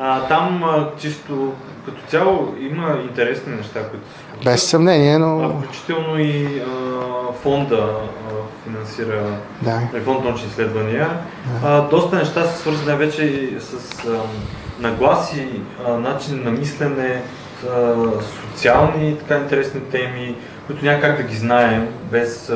[0.02, 1.54] А, там а, чисто
[1.86, 5.40] като цяло има интересни неща, които се Без съмнение, но...
[5.40, 8.32] А, включително и а, фонда а,
[8.64, 10.02] финансира да.
[10.04, 11.10] фонд научни изследвания.
[11.62, 11.68] Да.
[11.68, 14.22] А, доста неща са свързани вече с а,
[14.80, 17.22] нагласи, начин на мислене,
[18.22, 20.36] социални така интересни теми,
[20.68, 22.52] които няма как да ги знаем без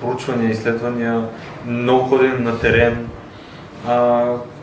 [0.00, 1.28] проучвания, изследвания,
[1.66, 3.08] много ходене на терен.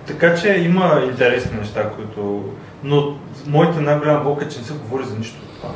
[0.08, 2.44] Така че има интересни неща, които...
[2.84, 3.15] Но
[3.48, 5.70] моята най-голяма болка е, че не се говори за нищо от това.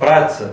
[0.00, 0.46] Правят се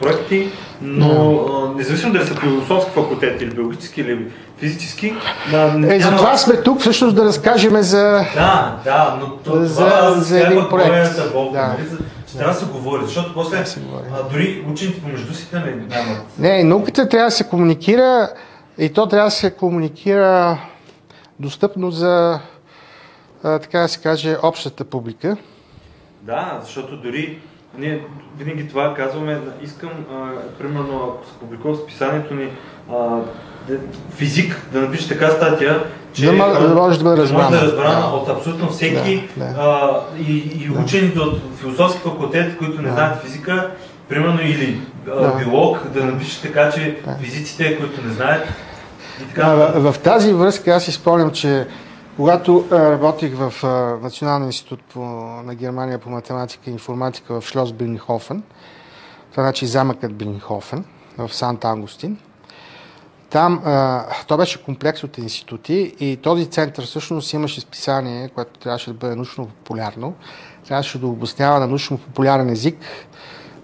[0.00, 0.50] проекти,
[0.82, 1.76] но no.
[1.76, 4.26] независимо дали са философски факултет или биологически или
[4.58, 5.14] физически.
[5.50, 8.24] Да, е, за това сме тук всъщност да разкажем за...
[8.34, 11.16] Да, да, но това, за, това за един проект.
[11.52, 11.66] Да.
[11.66, 11.88] Нали?
[12.26, 12.38] Че да.
[12.38, 13.64] трябва да се говори, защото после да
[14.12, 16.38] а, дори учените помежду си нали, нямат.
[16.38, 18.28] Не, науката трябва да се комуникира
[18.78, 20.58] и то трябва да се комуникира
[21.40, 22.40] достъпно за,
[23.42, 25.36] а, така да се каже, общата публика.
[26.22, 27.38] Да, защото дори
[27.78, 28.00] ние
[28.38, 32.48] винаги това казваме, искам, а, примерно, ако се публикува в списанието ни
[32.92, 33.20] а,
[34.10, 38.06] физик, да напише така статия, че да, да може да бъде разбрана, да разбрана да.
[38.06, 39.54] от абсолютно всеки да, да.
[39.58, 40.80] А, и, и да.
[40.80, 42.94] учените от философски факултет, които не да.
[42.94, 43.70] знаят физика,
[44.08, 45.34] примерно или да.
[45.38, 47.16] биолог, да напише така, че да.
[47.22, 48.48] физиците, които не знаят,
[49.28, 49.48] така...
[49.48, 51.66] В, в тази връзка аз изпомням, че
[52.18, 53.52] когато работих в
[54.02, 55.00] Националния институт по,
[55.44, 58.42] на Германия по математика и информатика в Шлос Бирнихофен,
[59.30, 60.84] това значи замъкът Бирнихофен
[61.18, 62.18] в Сант Ангустин,
[63.30, 68.90] там а, то беше комплекс от институти и този център всъщност имаше списание, което трябваше
[68.90, 70.14] да бъде научно-популярно.
[70.68, 72.78] Трябваше да обяснява на научно-популярен език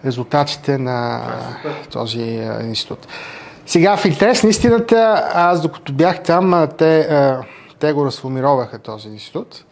[0.04, 1.22] резултатите на
[1.92, 3.06] този а, институт.
[3.66, 7.08] Сега, в интерес на истината, аз докато бях там, те,
[7.84, 9.64] те го разформироваха този институт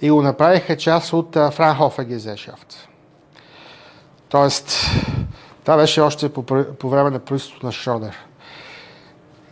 [0.00, 2.88] и го направиха част от Франхофер Гезешафт.
[4.28, 4.90] Тоест,
[5.64, 6.42] това беше още по,
[6.78, 8.16] по време на правителството на Шродер.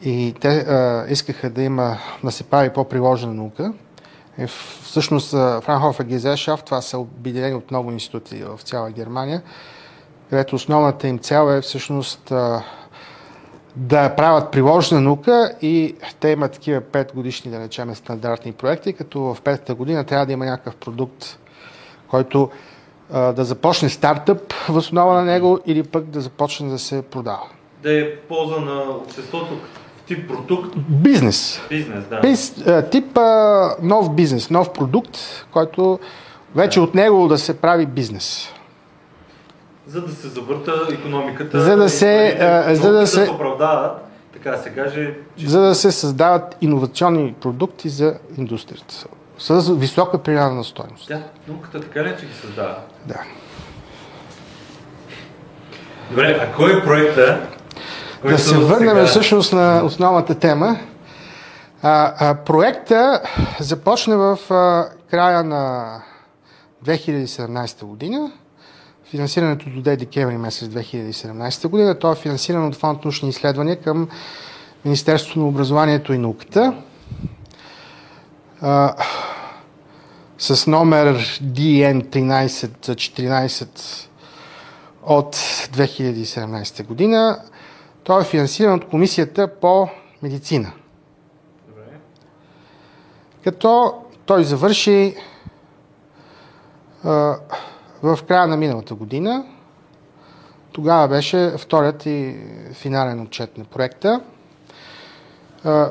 [0.03, 3.73] И те а, искаха да има, да се прави по-приложена наука.
[4.39, 4.47] И
[4.83, 9.43] всъщност Франхофер Гезешафт, това са обединени от много институти в цяла Германия,
[10.31, 12.63] където основната им цел е всъщност а,
[13.77, 19.21] да правят приложена наука и те имат такива 5 годишни, да речем, стандартни проекти, като
[19.21, 21.39] в петата година трябва да има някакъв продукт,
[22.09, 22.51] който
[23.13, 27.47] а, да започне стартъп в основа на него или пък да започне да се продава.
[27.83, 29.55] Да е полза на обществото
[30.07, 30.75] тип продукт?
[30.89, 31.61] Бизнес.
[31.69, 32.21] Бизнес, да.
[32.21, 32.55] Биз,
[32.91, 35.19] тип а, нов бизнес, нов продукт,
[35.53, 35.99] който
[36.55, 36.85] вече да.
[36.85, 38.53] от него да се прави бизнес
[39.91, 41.61] за да се завърта економиката.
[41.61, 43.93] За да се, а, за да се оправдават,
[44.33, 45.15] така се каже.
[45.37, 45.49] Че...
[45.49, 48.95] За да се създават иновационни продукти за индустрията.
[49.39, 51.09] С висока принадена стоеност.
[51.09, 52.77] Да, науката така ли, че ги създава?
[53.07, 53.21] Да.
[56.11, 57.49] Добре, а кой е проекта?
[58.25, 59.07] Да се върнем сега...
[59.07, 60.77] всъщност на основната тема.
[61.83, 63.23] А, а, проекта
[63.61, 65.87] започна в а, края на
[66.85, 68.31] 2017 година
[69.11, 71.99] Финансирането доде декември месец 2017 година.
[71.99, 74.09] То е финансирано от фонд научни изследвания към
[74.85, 76.83] Министерството на образованието и науката.
[78.61, 78.95] А,
[80.39, 84.09] с номер DN1314
[85.03, 87.43] от 2017 година.
[88.05, 89.89] Той е финансиран от Комисията по
[90.23, 90.73] медицина.
[91.69, 91.83] Добре.
[93.45, 93.95] Като
[94.27, 95.17] той завърши
[98.03, 99.45] в края на миналата година.
[100.73, 102.37] Тогава беше вторият и
[102.73, 104.21] финален отчет на проекта.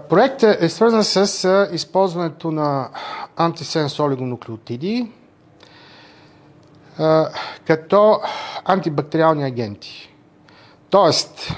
[0.09, 2.89] Проектът е свързан с използването на
[3.37, 5.11] антисенс олигонуклеотиди
[7.67, 8.21] като
[8.65, 10.15] антибактериални агенти.
[10.89, 11.53] Тоест,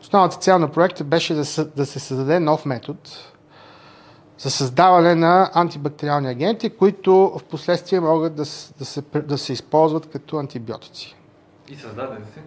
[0.00, 1.44] основната цел на проекта беше да,
[1.86, 2.98] се създаде нов метод
[4.38, 8.42] за създаване на антибактериални агенти, които в последствие могат да,
[8.78, 11.16] да, се, да се използват като антибиотици.
[11.68, 12.40] И създаден си?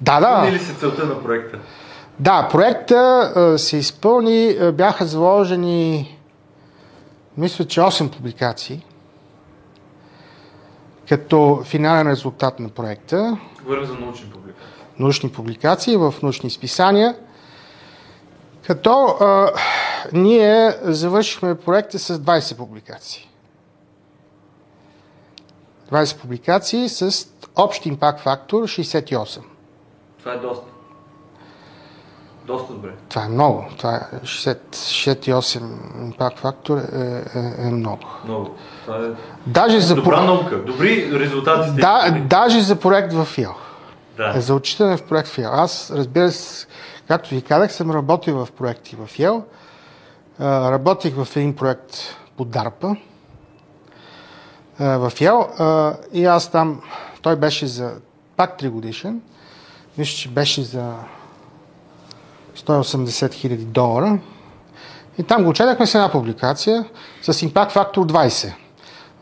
[0.00, 0.48] Да, да.
[0.48, 1.58] Или се целта на проекта?
[2.18, 6.18] Да, проекта а, се изпълни, а, бяха заложени
[7.36, 8.84] мисля, че 8 публикации
[11.08, 13.38] като финален резултат на проекта.
[13.62, 14.74] Говорим за научни публикации.
[14.98, 17.16] Научни публикации в научни списания.
[18.66, 19.50] Като а,
[20.12, 23.28] ние завършихме проекта с 20 публикации.
[25.92, 29.40] 20 публикации с общ импакт фактор 68.
[30.18, 30.66] Това е доста.
[32.46, 32.90] Доста добре.
[33.08, 33.64] Това е много.
[33.78, 35.60] Това е 60, 68
[36.02, 38.02] импакт фактор е, е, е много.
[38.24, 38.54] Много.
[38.84, 39.00] Това е
[39.46, 40.56] Даже за добра наука.
[40.56, 41.70] Добри резултати.
[41.80, 43.50] Да, даже за проект в ФИО.
[44.16, 44.40] Да.
[44.40, 45.48] За отчитане в проект в ФИО.
[45.52, 46.66] Аз, разбира се,
[47.10, 49.42] както ви казах, съм работил в проекти в ФИО.
[50.40, 51.96] Работих в един проект
[52.36, 53.00] по DARPA
[54.78, 55.46] в ФИО
[56.12, 56.82] и аз там,
[57.22, 57.92] той беше за
[58.36, 59.20] пак 3 годишен.
[59.98, 60.94] Мисля, че беше за
[62.56, 64.18] 180 хиляди долара.
[65.18, 66.84] И там го четахме с една публикация
[67.22, 68.54] с импакт фактор 20.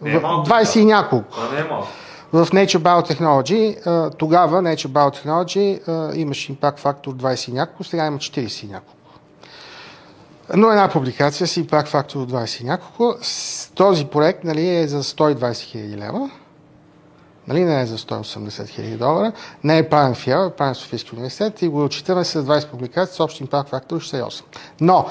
[0.02, 1.36] Не е малко, 20 и няколко.
[1.52, 1.88] Не е малко.
[2.32, 3.76] В Nature Biotechnology,
[4.16, 8.98] тогава Nature Biotechnology имаше импакт фактор 20 и няколко, сега има 40 и няколко.
[10.56, 13.14] Но една публикация с импакт фактор 20 и няколко.
[13.74, 16.30] Този проект нали, е за 120 хиляди лева.
[17.48, 19.32] Нали, не е за 180 хиляди долара.
[19.64, 23.16] Не е правен в е правен в Софийски университет и го отчитаме с 20 публикации
[23.16, 24.42] с общ импакт фактор 68.
[24.80, 25.06] Но,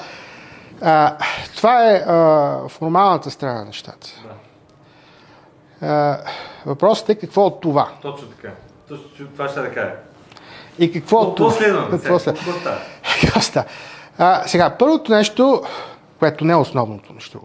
[0.80, 1.16] а,
[1.56, 4.08] това е а, формалната страна на нещата.
[4.22, 4.34] Да.
[5.82, 6.18] А,
[6.66, 7.88] въпросът е какво от това?
[8.02, 8.48] Точно така.
[8.88, 9.92] Точно това ще да кажа.
[10.78, 11.50] И какво от това?
[11.50, 11.90] следва?
[11.90, 12.38] Какво след-
[13.20, 13.66] Какво става?
[14.46, 15.62] Сега, първото нещо,
[16.18, 17.40] което не е основното нещо,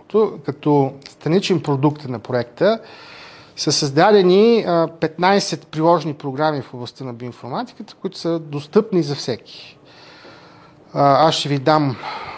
[0.45, 2.79] като страничен продукт на проекта,
[3.55, 9.77] са създадени а, 15 приложни програми в областта на биоинформатиката, които са достъпни за всеки.
[10.93, 11.95] Аз ще ви дам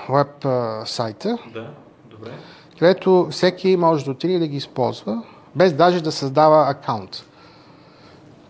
[0.09, 0.45] веб
[0.85, 1.67] сайта, Да,
[2.05, 2.31] добре.
[2.79, 5.23] където всеки може да отиде да ги използва,
[5.55, 7.25] без даже да създава акаунт.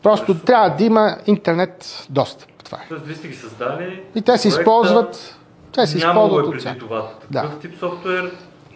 [0.04, 2.50] Просто трябва да има интернет достъп.
[2.64, 2.88] Това е.
[2.90, 4.02] Тоест, вие сте ги създали.
[4.16, 5.38] И те се използват,
[5.72, 7.10] те се използват е преди това.
[7.32, 7.42] Да.
[7.42, 8.32] Такъв тип софтуер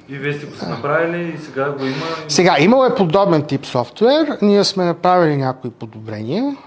[0.10, 1.96] и вие сте го се направили и сега го има.
[2.28, 6.58] Сега, имало е подобен тип софтуер, ние сме направили някои подобрения,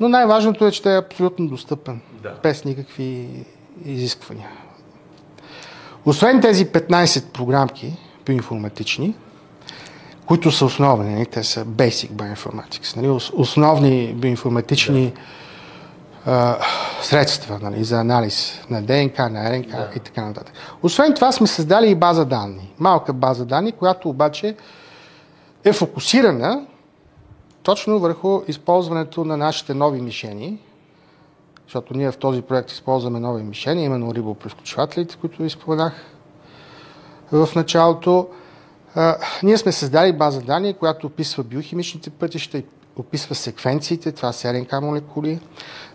[0.00, 2.32] но най-важното е, че той е абсолютно достъпен, Да.
[2.42, 3.28] без никакви
[3.84, 4.48] изисквания.
[6.04, 7.96] Освен тези 15 програмки
[8.26, 9.14] биоинформатични,
[10.30, 15.12] които са основни, нали, те са Basic Bioinformatics, нали, ос- основни биоинформатични
[16.26, 16.56] а,
[17.02, 19.88] средства нали, за анализ на ДНК, на РНК Да.
[19.96, 20.54] и така нататък.
[20.82, 22.74] Освен това сме създали и база данни.
[22.78, 24.56] Малка база данни, която обаче
[25.64, 26.66] е фокусирана
[27.62, 30.58] точно върху използването на нашите нови мишени,
[31.66, 35.92] защото ние в този проект използваме нови мишени, именно рибопрескочвателите, които ви споменах
[37.32, 38.28] в началото.
[38.94, 42.64] А, ние сме създали база данни, която описва биохимичните пътища и
[42.96, 45.40] описва секвенциите, това са РНК молекули.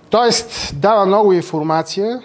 [0.10, 2.22] Тоест, дава много информация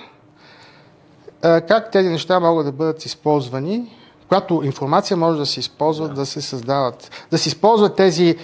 [1.43, 3.97] а, как тези неща могат да бъдат използвани,
[4.29, 8.37] която информация може да се използва да, се създават, да се използват тези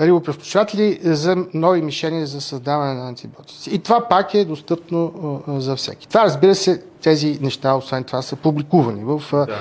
[0.00, 3.70] рибопрескочватели за нови мишени за създаване на антибиотици.
[3.70, 5.12] И това пак е достъпно
[5.48, 6.08] а, за всеки.
[6.08, 9.58] Това, разбира се, тези неща, освен това, са публикувани в Да.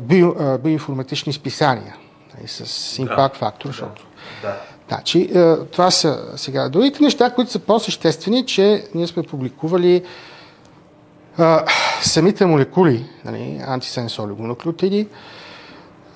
[0.00, 1.96] Био, биоинформатични списания
[2.36, 4.06] нали, с импакт фактор, защото
[4.42, 4.56] Да.
[4.88, 5.30] Значи,
[5.70, 6.68] това са сега.
[6.68, 10.02] Другите неща, които са по-съществени, че ние сме публикували
[11.38, 11.64] а,
[12.02, 15.08] самите молекули, нали, антисенс олигонуклеотиди,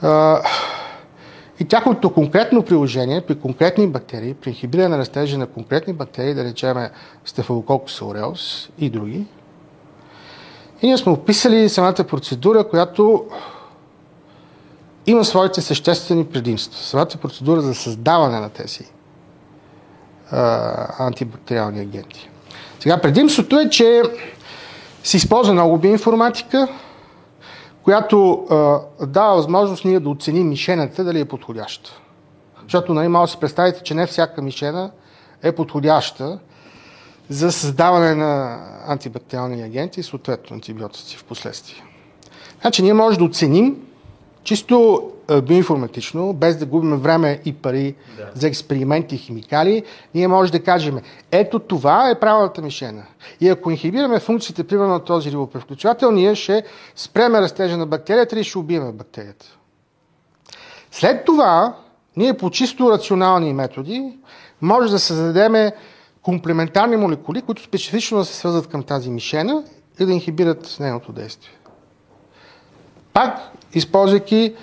[0.03, 0.43] а,
[1.61, 6.45] и тяхното конкретно приложение при конкретни бактерии, при инхибиране на растежа на конкретни бактерии, да
[6.45, 6.91] речеме
[7.27, 9.27] Staphylococcus aureus и други.
[10.83, 13.25] И ние сме описали самата процедура, която
[15.07, 16.79] има своите съществени предимства.
[16.79, 18.85] Самата процедура за създаване на тези
[20.31, 22.31] а, антибактериални агенти.
[22.81, 24.03] Сега, предимството е, че
[25.05, 26.69] се използва много биоинформатика,
[27.83, 32.01] която а, дава възможност ние да оценим мишената дали е подходяща.
[32.63, 34.91] Защото да си представите, че не всяка мишена
[35.43, 36.39] е подходяща
[37.29, 41.83] за създаване на антибактериални агенти и съответно антибиотици в последствие.
[42.61, 43.77] Значи ние можем да оценим
[44.43, 45.03] чисто
[45.43, 48.31] биоинформатично, без да губим време и пари да.
[48.35, 49.83] за експерименти и химикали,
[50.15, 50.99] ние можем да кажем,
[51.31, 53.03] ето това е правилната мишена.
[53.41, 56.65] И ако инхибираме функциите, примерно на този рибопревключвател, ние ще
[56.97, 59.47] спреме растежа на бактерията или ще убием бактерията.
[60.91, 61.77] След това,
[62.17, 64.19] ние по чисто рационални методи
[64.61, 65.73] може да създадем
[66.27, 69.63] комплементарни молекули, които специфично се свързват към тази мишена
[70.01, 71.53] и да инхибират нейното действие.
[73.13, 73.39] Пак,
[73.75, 74.55] използвайки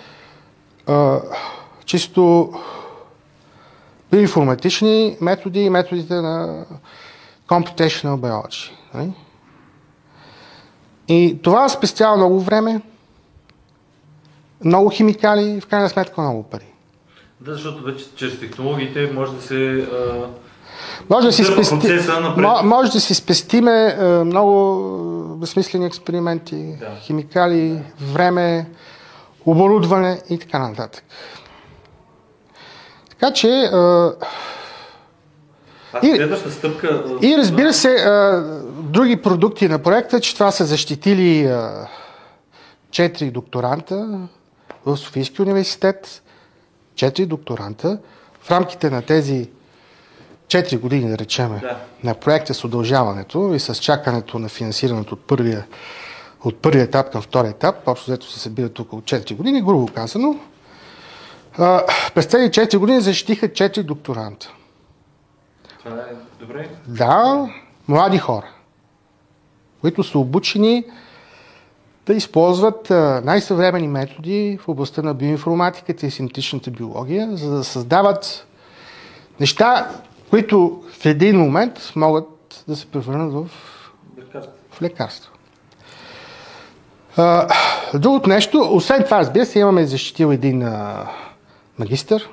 [0.88, 1.22] а,
[1.86, 2.54] чисто
[4.12, 6.66] биоинформатични методи и методите на
[7.48, 8.72] computational biology.
[8.94, 9.14] Нали?
[11.08, 12.82] И това спестява много време,
[14.66, 16.74] много химикали и в крайна сметка много пари.
[17.42, 20.30] Да, защото вече чрез технологиите може да се а...
[21.10, 22.00] може да, си спести...
[22.64, 26.92] може да си спестиме много безсмислени експерименти, да.
[27.02, 28.70] химикали, време,
[29.46, 31.04] оборудване и така нататък.
[33.10, 33.48] Така че.
[33.50, 34.14] А,
[36.04, 37.04] и, стъпка.
[37.22, 38.44] И разбира се, а,
[38.80, 41.56] други продукти на проекта, че това са защитили
[42.92, 44.20] четири докторанта
[44.86, 46.24] в Софийския университет,
[46.96, 48.00] четири докторанта.
[48.42, 49.50] В рамките на тези
[50.54, 51.78] 4 години, да речеме, да.
[52.04, 55.66] на проекта с удължаването и с чакането на финансирането от първия
[56.44, 60.36] от първия етап към втория етап, общо взето се събират около 4 години, грубо казано,
[61.58, 61.84] а,
[62.16, 64.54] през тези 4 години защитиха 4 докторанта.
[65.84, 66.70] Това е добре?
[66.88, 67.48] Да,
[67.88, 68.48] млади хора,
[69.82, 70.86] които са обучени
[72.06, 72.90] да използват
[73.26, 78.48] най-съвремени методи в областта на биоинформатиката и синтетичната биология, за да създават
[79.40, 79.90] неща,
[80.34, 83.50] които в един момент могат да се превърнат в,
[84.72, 85.32] в лекарство.
[87.94, 91.08] Другото нещо, освен това, разбира се, имаме защитил един а,
[91.80, 92.30] магистър.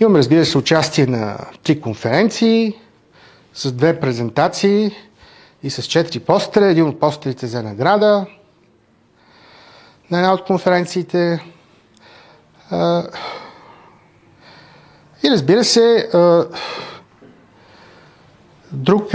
[0.00, 2.74] Имаме, разбира се, участие на три конференции
[3.54, 4.90] с две презентации
[5.62, 6.66] и с четири постера.
[6.66, 8.26] Един от постерите за награда
[10.10, 11.44] на една от конференциите.
[12.70, 13.06] А,
[15.24, 16.08] и разбира се,
[18.72, 19.14] друг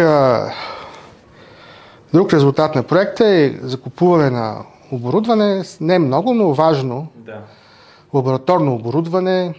[2.14, 7.08] Друг резултат на проекта е закупуване на оборудване, не много, но важно.
[7.16, 7.42] Да.
[8.14, 9.54] Лабораторно оборудване,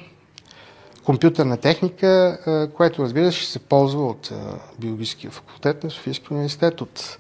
[1.05, 2.38] компютърна техника,
[2.76, 4.32] което разбира се ще се ползва от
[4.78, 7.18] биологическия факултет на Софийския университет, от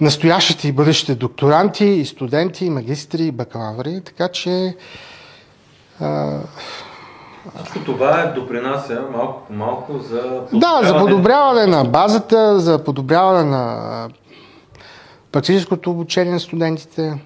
[0.00, 4.76] настоящите и бъдещите докторанти, и студенти, и магистри, и бакалаври, така че
[7.54, 10.82] всичко това е допринася малко по малко за подобряване...
[10.82, 14.08] Да, за подобряване на базата, за подобряване на
[15.32, 17.18] практическото обучение на студентите.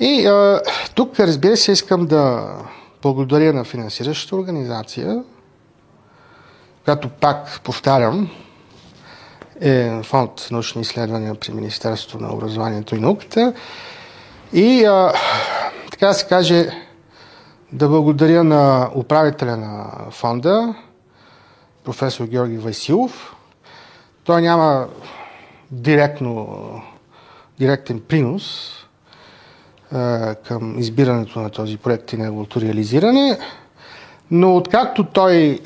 [0.00, 0.60] И а,
[0.94, 2.52] тук, разбира се, искам да
[3.02, 5.22] благодаря на финансиращата организация,
[6.84, 8.30] която пак повтарям,
[9.60, 13.52] е фонд научни изследвания при Министерството на образованието и науката.
[14.52, 15.12] И а,
[15.90, 16.85] така да се каже,
[17.72, 20.74] да благодаря на управителя на фонда,
[21.84, 23.36] професор Георги Василов.
[24.24, 24.86] Той няма
[25.70, 26.58] директно,
[27.58, 28.72] директен принос
[29.92, 33.38] а, към избирането на този проект и неговото реализиране,
[34.30, 35.60] но откакто той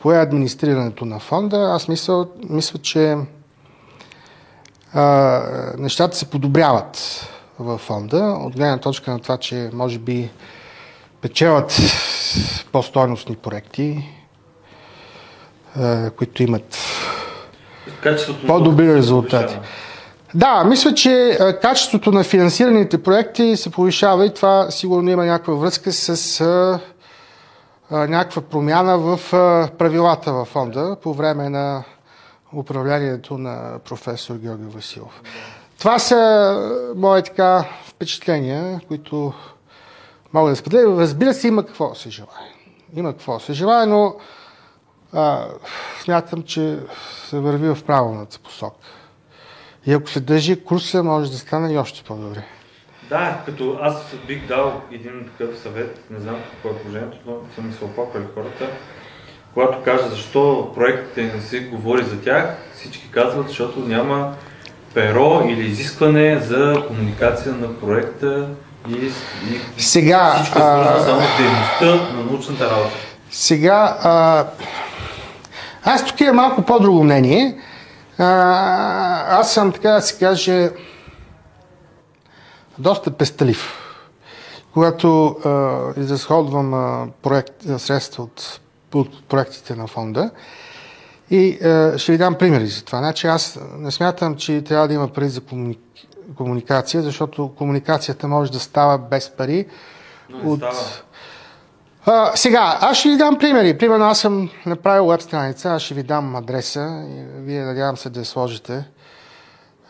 [0.00, 3.16] пое администрирането на фонда, аз мисля, мисля че
[4.92, 5.42] а,
[5.78, 7.26] нещата се подобряват
[7.58, 10.30] във фонда, от гледна точка на това, че може би
[11.24, 11.80] печелят
[12.72, 14.04] по-стойностни проекти,
[15.76, 16.78] а, които имат
[18.02, 19.58] Качеството по-добри резултати.
[20.34, 25.92] Да, мисля, че качеството на финансираните проекти се повишава и това сигурно има някаква връзка
[25.92, 26.80] с а,
[27.90, 29.20] някаква промяна в
[29.78, 31.84] правилата във фонда по време на
[32.54, 35.22] управлението на професор Георги Василов.
[35.78, 39.32] Това са мои така впечатления, които
[40.34, 41.00] мога да споделя.
[41.00, 42.52] Разбира се, има какво се желая.
[42.96, 44.16] Има какво се желая, но
[45.12, 45.46] а,
[46.02, 46.78] смятам, че
[47.28, 48.76] се върви в правилната посока.
[49.86, 52.44] И ако се държи курса, може да стане и още по-добре.
[53.08, 57.72] Да, като аз бих дал един такъв съвет, не знам какво е положението, но съм
[57.72, 58.68] се оплаквали хората.
[59.54, 64.34] Когато кажа защо проектите не се говори за тях, всички казват, защото няма
[64.94, 68.48] перо или изискване за комуникация на проекта
[69.78, 72.94] Сега, всичко свързано само дейността на научната работа.
[73.30, 74.46] Сега, а,
[75.84, 77.58] аз тук имам малко по-друго мнение.
[78.18, 80.70] А, аз съм, така да се каже,
[82.78, 83.80] доста песталив.
[84.72, 88.60] Когато а, изразходвам а, проект, а, средства от,
[88.94, 90.30] от проектите на фонда,
[91.30, 92.98] и а, ще ви дам примери за това.
[92.98, 95.78] Значи аз не смятам, че трябва да има пари за комуни...
[96.36, 99.66] комуникация, защото комуникацията може да става без пари.
[100.30, 100.74] Но не става.
[102.06, 103.78] А, сега, аз ще ви дам примери.
[103.78, 108.10] Примерно аз съм направил веб страница, аз ще ви дам адреса и вие надявам се
[108.10, 108.84] да я сложите.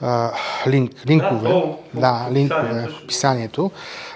[0.00, 0.32] А,
[0.66, 1.76] линк, линкове.
[1.94, 3.70] Да, да, линкове в описанието.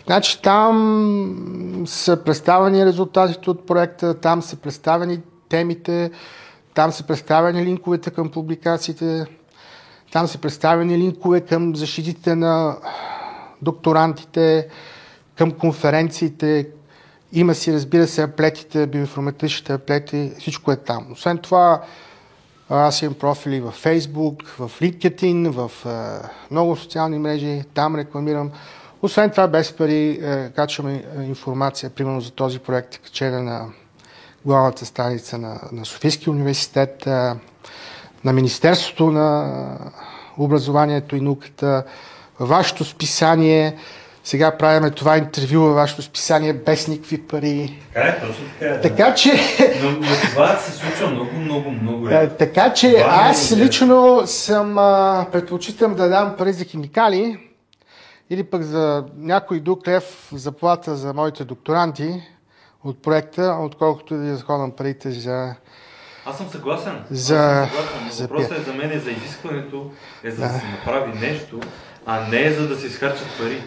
[0.07, 6.11] Значи там са представени резултатите от проекта, там са представени темите,
[6.75, 9.27] там са представени линковете към публикациите,
[10.13, 12.77] там са представени линкове към защитите на
[13.63, 14.69] докторантите,
[15.39, 16.69] към конференциите.
[17.33, 21.07] Има си, разбира се, аплетите, биоинформатичните аплети, всичко е там.
[21.13, 21.83] Освен това,
[22.69, 25.71] аз имам профили в Facebook, в LinkedIn, в
[26.51, 28.51] много социални мрежи, там рекламирам.
[29.03, 33.67] Освен това, без пари, е, качваме е, информация, примерно за този проект, качена на
[34.45, 37.33] главната страница на, на Софийския университет, е,
[38.25, 39.53] на Министерството на
[40.39, 41.85] образованието и науката,
[42.41, 43.77] във вашето списание.
[44.25, 47.79] Сега правиме това интервю във вашето списание без никакви пари.
[47.95, 48.81] Така е, точно така е.
[48.81, 49.33] Така че,
[49.83, 52.37] Но, но това се случва много, много, много е, рядко.
[52.39, 53.67] така че Това е аз идея.
[53.67, 57.39] лично съм а, предпочитам да дам пари за химикали
[58.31, 62.23] или пък за някой друг лев заплата за моите докторанти
[62.85, 65.55] от проекта, отколкото да изходам парите за...
[66.31, 66.93] Аз съм съгласен.
[67.11, 68.27] За- Аз съм съгласен.
[68.27, 69.91] Въпросът е за мен е за изискването,
[70.25, 70.49] е за да.
[70.49, 71.61] се направи нещо,
[72.07, 73.63] а не за да се изхарчат пари.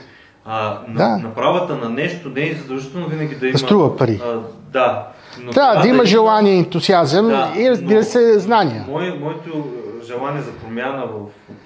[0.46, 1.18] А, на, Да.
[1.18, 3.58] направата на нещо не е задължително винаги да има...
[3.58, 4.22] струва пари.
[4.26, 4.40] А,
[4.72, 5.08] да.
[5.40, 8.86] Но Трябва да това има желание, ентусиазъм Да, и разбира но- се знания.
[8.88, 11.20] Мое, моето е, желание за промяна в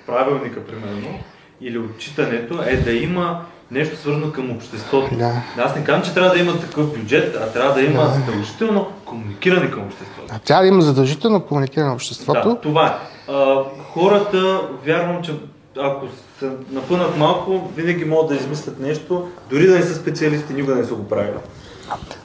[0.06, 1.20] правилника, примерно,
[1.62, 3.42] или отчитането е да има
[3.72, 5.16] нещо свързано към обществото.
[5.16, 5.42] Да.
[5.58, 9.72] Аз не казвам, че трябва да има такъв бюджет, а трябва да има задължително комуникиране
[9.72, 10.34] към обществото.
[10.36, 12.50] А трябва да има задължително комуникиране на обществото.
[12.50, 13.32] Да, това е.
[13.32, 13.64] А,
[13.94, 15.32] хората, вярвам, че
[15.80, 16.06] ако
[16.40, 20.84] се напънат малко, винаги могат да измислят нещо, дори да не са специалисти, никога не
[20.84, 21.38] са го правили.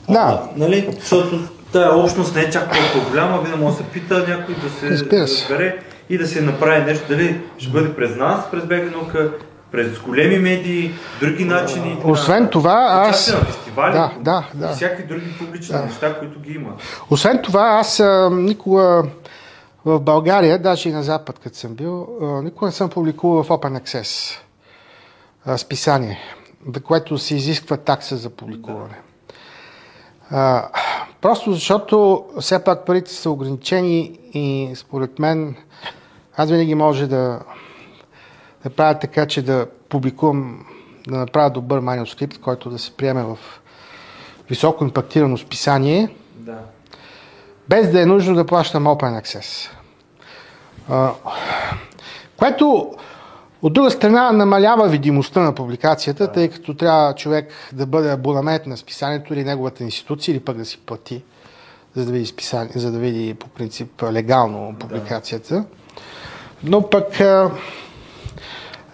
[0.09, 0.19] Да.
[0.19, 0.89] А, нали?
[0.99, 1.39] Защото
[1.71, 5.21] тая общност не е чак толкова голяма, винаги може да се пита някой да се
[5.21, 7.05] разбере и да се направи нещо.
[7.09, 9.31] Дали ще бъде през нас, през наука,
[9.71, 12.01] през големи медии, други начини.
[12.05, 14.71] Освен това, аз- на фестивали Да, да, да.
[14.71, 16.69] и всякакви други публични неща, които ги има.
[17.09, 19.03] Освен това, аз никога
[19.85, 22.07] в България, даже и на Запад, като съм бил,
[22.43, 24.37] никога не съм публикувал в Open Access
[25.57, 26.19] списание,
[26.73, 28.95] за което се изисква такса за публикуване.
[30.31, 30.67] А,
[31.21, 35.55] просто защото все пак парите са ограничени и според мен
[36.37, 37.39] аз винаги може да,
[38.63, 40.65] да правя така, че да публикувам,
[41.07, 43.37] да направя добър манускрипт, който да се приеме в
[44.49, 46.57] високо импактирано списание, Да.
[47.69, 49.69] без да е нужно да плащам Open Access.
[50.89, 51.11] А,
[52.37, 52.91] което
[53.61, 58.77] от друга страна намалява видимостта на публикацията, тъй като трябва човек да бъде абонамент на
[58.77, 61.23] списанието или неговата институция, или пък да си плати,
[61.95, 65.65] за да види, списание, за да види по принцип легално публикацията.
[66.63, 67.21] Но пък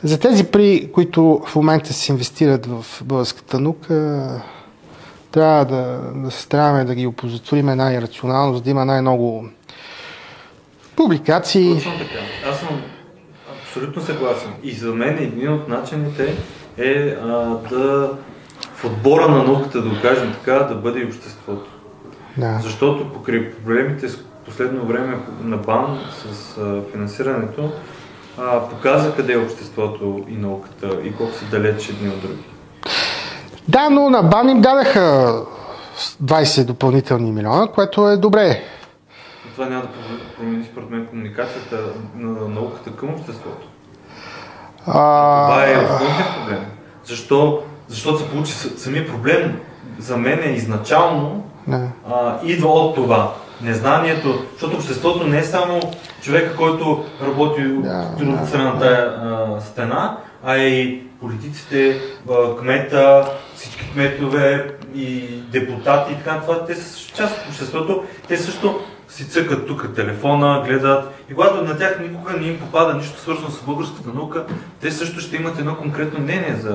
[0.04, 4.42] за тези пари, които в момента се инвестират в българската наука,
[5.32, 9.48] трябва да, да се стараме да ги опозотвориме най-рационално, за да има най-много
[10.96, 11.74] публикации.
[11.74, 12.50] Точно така.
[12.52, 12.82] Аз съм
[13.64, 14.50] абсолютно съгласен.
[14.64, 16.36] И за мен един от начините
[16.78, 17.28] е а,
[17.70, 18.12] да
[18.76, 21.72] в отбора на науката, да го кажем така, да бъде и обществото.
[22.38, 22.60] Да.
[22.64, 27.72] Защото покрай проблемите с последно време на БАН с а, финансирането,
[28.40, 32.44] а, показа къде е обществото и науката и колко са далеч едни от други.
[33.68, 35.36] да, но на БАН им дадаха
[36.24, 38.64] 20 допълнителни милиона, което е добре.
[39.46, 39.90] Но това няма да
[40.38, 41.78] промени според мен комуникацията
[42.16, 43.68] на науката към обществото.
[44.86, 46.66] Това е А, основният проблем.
[47.06, 47.64] Защо?
[47.88, 49.60] Защото се получи самия проблем
[50.00, 51.44] за мен е изначално
[52.12, 53.34] а, идва от това.
[53.62, 55.80] Незнанието, защото обществото не е само
[56.22, 62.02] човека, който работи Да, от другата страна на тая а, стена, а и политиците,
[62.32, 65.20] а, кмета, всички кметове и
[65.52, 66.40] депутати и така.
[66.42, 68.04] Това, те са част от обществото.
[68.28, 68.80] Те също
[69.10, 73.50] си цъкат тук телефона, гледат и когато на тях никога не им попада нищо свързано
[73.50, 74.46] с българската наука,
[74.82, 76.70] те също ще имат едно конкретно мнение за,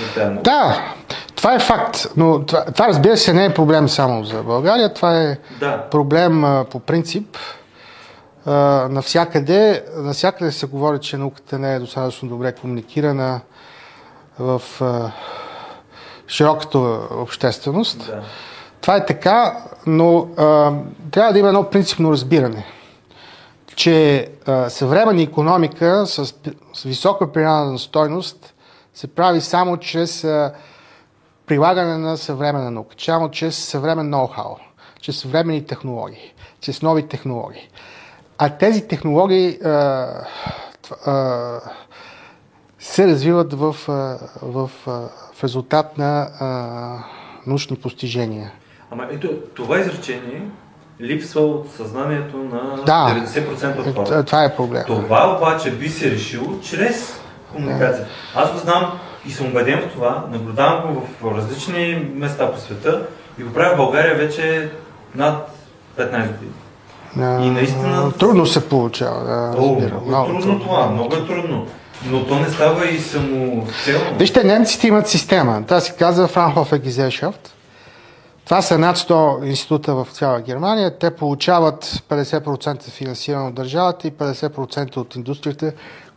[0.00, 0.42] за тази наука.
[0.42, 0.94] Да,
[1.42, 5.22] това е факт, но това, това разбира се не е проблем само за България, това
[5.22, 5.88] е Да.
[5.90, 7.36] проблем а, по принцип.
[8.46, 8.52] А,
[8.90, 13.40] навсякъде, навсякъде се говори, че науката не е достатъчно добре комуникирана
[14.38, 15.10] в а,
[16.28, 16.78] широката
[17.10, 17.98] общественост.
[18.06, 18.22] Да.
[18.80, 20.72] Това е така, но а,
[21.10, 22.66] трябва да има едно принципно разбиране,
[23.74, 26.34] че а, съвременна економика с,
[26.74, 28.54] с висока принадена стойност
[28.94, 30.52] се прави само чрез а,
[31.52, 34.56] прилагане на съвременна наука, само чрез съвремен ноу-хау,
[35.00, 37.68] чрез съвременни технологии, чрез нови технологии.
[38.38, 39.68] А тези технологии а,
[41.06, 41.60] а,
[42.78, 43.76] се развиват в,
[44.42, 46.48] в, в резултат на а,
[47.46, 48.52] научни постижения.
[48.90, 50.42] Ама ето, това изречение
[51.00, 53.24] липсва от съзнанието на Да.
[53.26, 54.24] 90% от Е, хората.
[54.24, 54.84] Това е проблем.
[54.86, 57.20] Това обаче би се решило чрез
[57.52, 58.06] комуникация.
[58.34, 63.06] Аз го знам и съм убеден в това, наблюдавам го в различни места по света
[63.38, 64.70] и го правя в България вече
[65.14, 65.50] над
[65.96, 66.52] 15 години.
[67.18, 70.00] А, И наистина- Трудно се получава, да, О, разбирам.
[70.06, 71.66] много е трудно това, много е трудно.
[72.06, 74.16] Но то не става и самоцелно.
[74.18, 75.62] Вижте, немците имат система.
[75.62, 77.48] Това се казва Fraunhofer Gesellschaft.
[78.44, 80.98] Това са над 100 института в цяла Германия.
[80.98, 85.72] Те получават 50% финансиране от държавата и 50% от индустрията,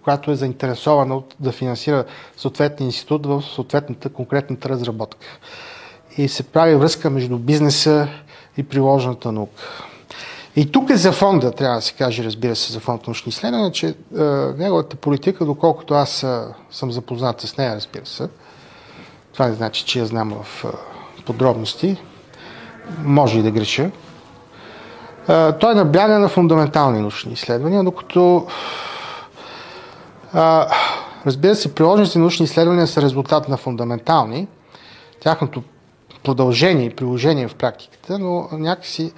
[0.05, 2.05] която е заинтересована от, да финансира
[2.37, 5.27] съответния институт в съответната конкретната разработка.
[6.17, 8.07] И се прави връзка между бизнеса
[8.57, 9.63] и приложената наука.
[10.55, 13.71] И тук е за фонда, трябва да се каже, разбира се, за фонд научни изследвания,
[13.71, 13.93] че е,
[14.57, 16.41] неговата политика, доколкото аз е,
[16.71, 18.27] съм запознат с нея, разбира се,
[19.33, 20.67] това не значи, че я знам в е,
[21.25, 21.97] подробности,
[23.03, 23.91] може и да греша,
[25.29, 28.47] е, той набляга на фундаментални научни изследвания, докато
[31.25, 34.47] разбира се, приложените научни изследвания са резултат на фундаментални,
[35.19, 35.63] тяхното
[36.23, 39.13] продължение и приложение в практиката, но някакси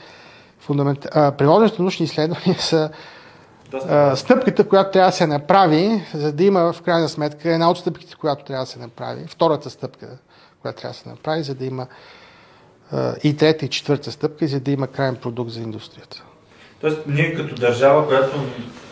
[0.60, 1.08] фундамент...
[1.12, 2.90] а, приложените научни изследвания са
[3.90, 7.78] а, стъпката, която трябва да се направи, за да има в крайна сметка една от
[7.78, 10.18] стъпките, която трябва да се направи, втората стъпка,
[10.62, 11.88] която трябва да се направи, за да има
[13.24, 16.24] и трета и четвърта стъпка, за да има крайен продукт за индустрията.
[16.82, 18.38] Тоест, ние като държава, която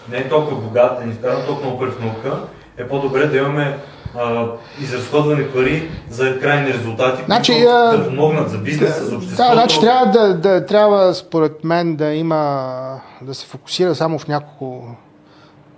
[0.09, 2.39] не е толкова богата, не вкарва толкова много в наука,
[2.77, 3.77] е по-добре да имаме
[4.17, 4.47] а,
[4.81, 9.49] изразходвани пари за крайни резултати, Значи, които а, да помогнат за бизнеса, за обществото.
[9.49, 14.27] Да, значи трябва да, да, трябва според мен да има, да се фокусира само в
[14.27, 14.95] няколко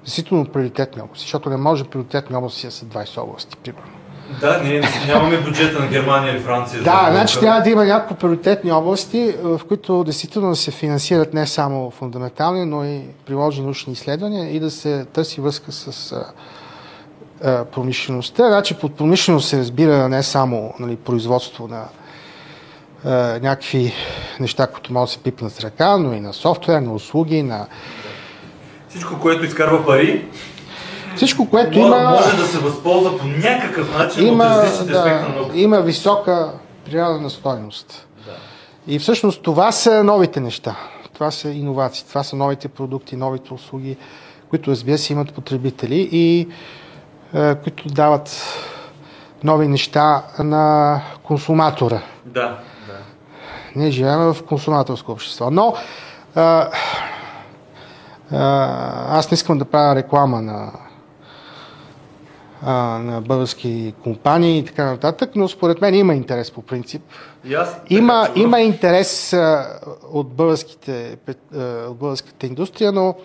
[0.04, 3.97] действително приоритетни области, защото не може приоритетни области да са 20 области, примерно.
[4.42, 6.84] Да, ние нямаме бюджета на Германия или Франция.
[6.84, 11.34] Да, за значи трябва да има няколко приоритетни области, в които действително да се финансират
[11.34, 16.14] не само фундаментални, но и приложени научни изследвания и да се търси връзка с
[17.44, 18.48] а, промишлеността.
[18.48, 21.84] Значи под промишленост се разбира не само нали, производство на
[23.06, 23.94] а, някакви
[24.40, 27.68] неща, които могат да се пипнат с ръка, но и на софтуер, на услуги, на
[28.90, 30.26] Всичко, което изкарва пари,
[31.18, 32.10] всичко, което може, има...
[32.10, 35.60] може да се възползва по някакъв начин от има, различните аспекти на да, науката.
[35.60, 36.52] има висока
[36.86, 38.08] природна стойност.
[38.26, 38.32] Да.
[38.94, 40.76] И всъщност това са новите неща.
[41.14, 43.98] Това са иновации, това са новите продукти, новите услуги,
[44.50, 46.48] които разбира се имат потребители и
[47.34, 48.44] е, които дават
[49.44, 52.02] нови неща на консуматора.
[52.26, 52.42] Да,
[52.88, 52.98] да.
[53.76, 55.52] Ние живеем в консуматорско общество.
[55.52, 55.74] Но
[56.36, 56.70] а,
[58.32, 60.72] а, аз не искам да правя реклама на,
[62.62, 67.02] а, на български компании и така нататък, но според мен има интерес по принцип.
[67.46, 69.80] И аз, Има, така, има интерес а,
[70.12, 71.18] от, българските,
[71.56, 73.16] а, от българската индустрия, но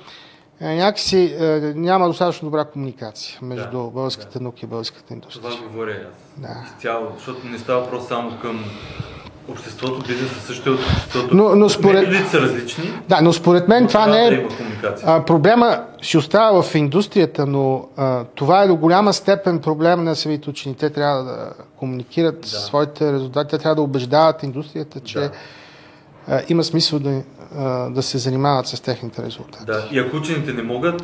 [0.60, 1.44] някакси а,
[1.76, 5.68] няма достатъчно добра комуникация между Да, българската наука и българската Това индустрия.
[5.68, 6.32] говоря и аз.
[6.38, 6.64] Да.
[6.66, 8.64] Изцяло, защото не става въпрос само към
[9.48, 11.36] обществото, бизнеса също е от обществото.
[11.36, 12.84] Но- но според- Методите са различни.
[13.08, 14.46] Да, но според мен но това не е.
[15.04, 20.16] А, проблема си остава в индустрията, но а, това е до голяма степен проблем на
[20.16, 20.74] самите учени.
[20.74, 21.36] Те трябва да
[21.76, 22.48] комуникират Да.
[22.48, 25.30] своите резултати, те трябва да убеждават индустрията, че Да.
[26.28, 27.22] а, има смисъл да,
[27.58, 29.64] а, да се занимават с техните резултати.
[29.66, 31.02] Да, и ако учените не могат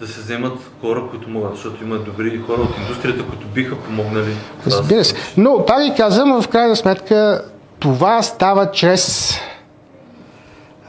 [0.00, 4.34] да се вземат хора, които могат, защото има добри хора от индустрията, които биха помогнали.
[4.66, 5.14] Разбира се.
[5.36, 7.44] Но, пак ви казвам, в крайна сметка
[7.84, 9.34] това става чрез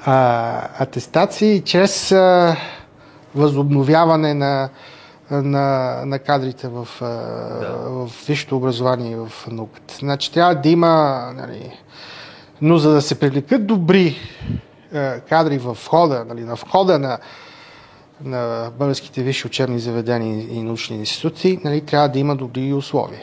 [0.06, 2.56] а, атестации, чрез а,
[3.36, 4.70] възобновяване на,
[5.32, 7.06] на, на кадрите в, а,
[7.90, 9.96] в висшето образование и в науката.
[10.00, 11.80] Значи трябва да има, нали,
[12.62, 14.18] но за да се привлекат добри
[14.94, 17.18] е, кадри в входа, нали, на входа на,
[18.24, 23.22] на българските висши учебни заведения и научни институции, нали, трябва да има добри условия.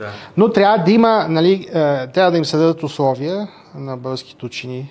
[0.00, 0.12] Да.
[0.36, 4.78] Но трябва да има, нали, е, трябва да им се дадат условия на българските учени
[4.78, 4.88] е,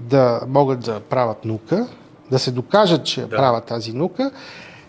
[0.00, 1.86] да могат да правят наука,
[2.30, 3.36] да се докажат, че Да.
[3.36, 4.30] правят тази наука,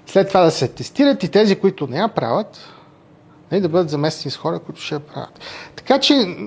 [0.06, 2.60] след това да се тестират и тези, които не я правят,
[3.52, 5.40] нали, да бъдат заместени с хора, които ще я правят.
[5.76, 6.38] Така че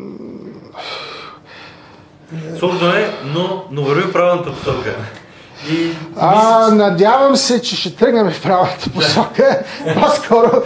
[2.58, 4.96] Сложно е, но, но върви в правилната посока.
[5.66, 9.62] И А, надявам се, че ще тръгнем в правилната посока.
[9.94, 10.62] По-скоро,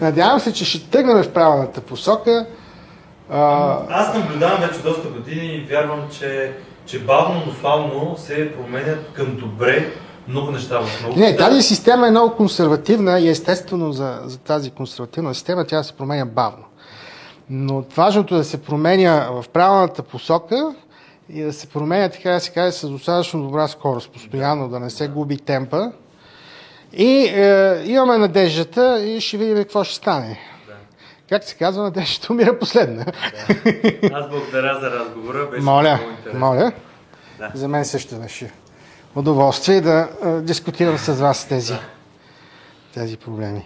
[0.00, 2.46] надявам се, че ще тръгнем в правилната посока.
[3.30, 6.52] А, аз наблюдавам вече доста години и вярвам, че,
[6.86, 9.92] че бавно, но славно се променят към добре
[10.28, 11.20] много неща в науката.
[11.20, 15.92] не, тази система е много консервативна и естествено за, за тази консервативна система тя се
[15.92, 16.64] променя бавно.
[17.50, 20.74] Но важното е да се променя в правилната посока
[21.28, 24.90] и да се променя, така да се каже, с достатъчно добра скорост, постоянно, да не
[24.90, 25.92] се губи темпа.
[26.92, 30.40] И е, имаме надеждата и ще видим какво ще стане.
[30.66, 30.74] Да.
[31.28, 33.04] Как се казва, надеждата умира последна.
[34.12, 35.46] Аз благодаря за разговора.
[35.50, 36.72] Беше Моля, много моля.
[37.38, 37.50] Да.
[37.54, 38.50] За мен също беше
[39.14, 41.74] удоволствие да е, дискутирам с вас тези,
[42.94, 43.64] тези проблеми.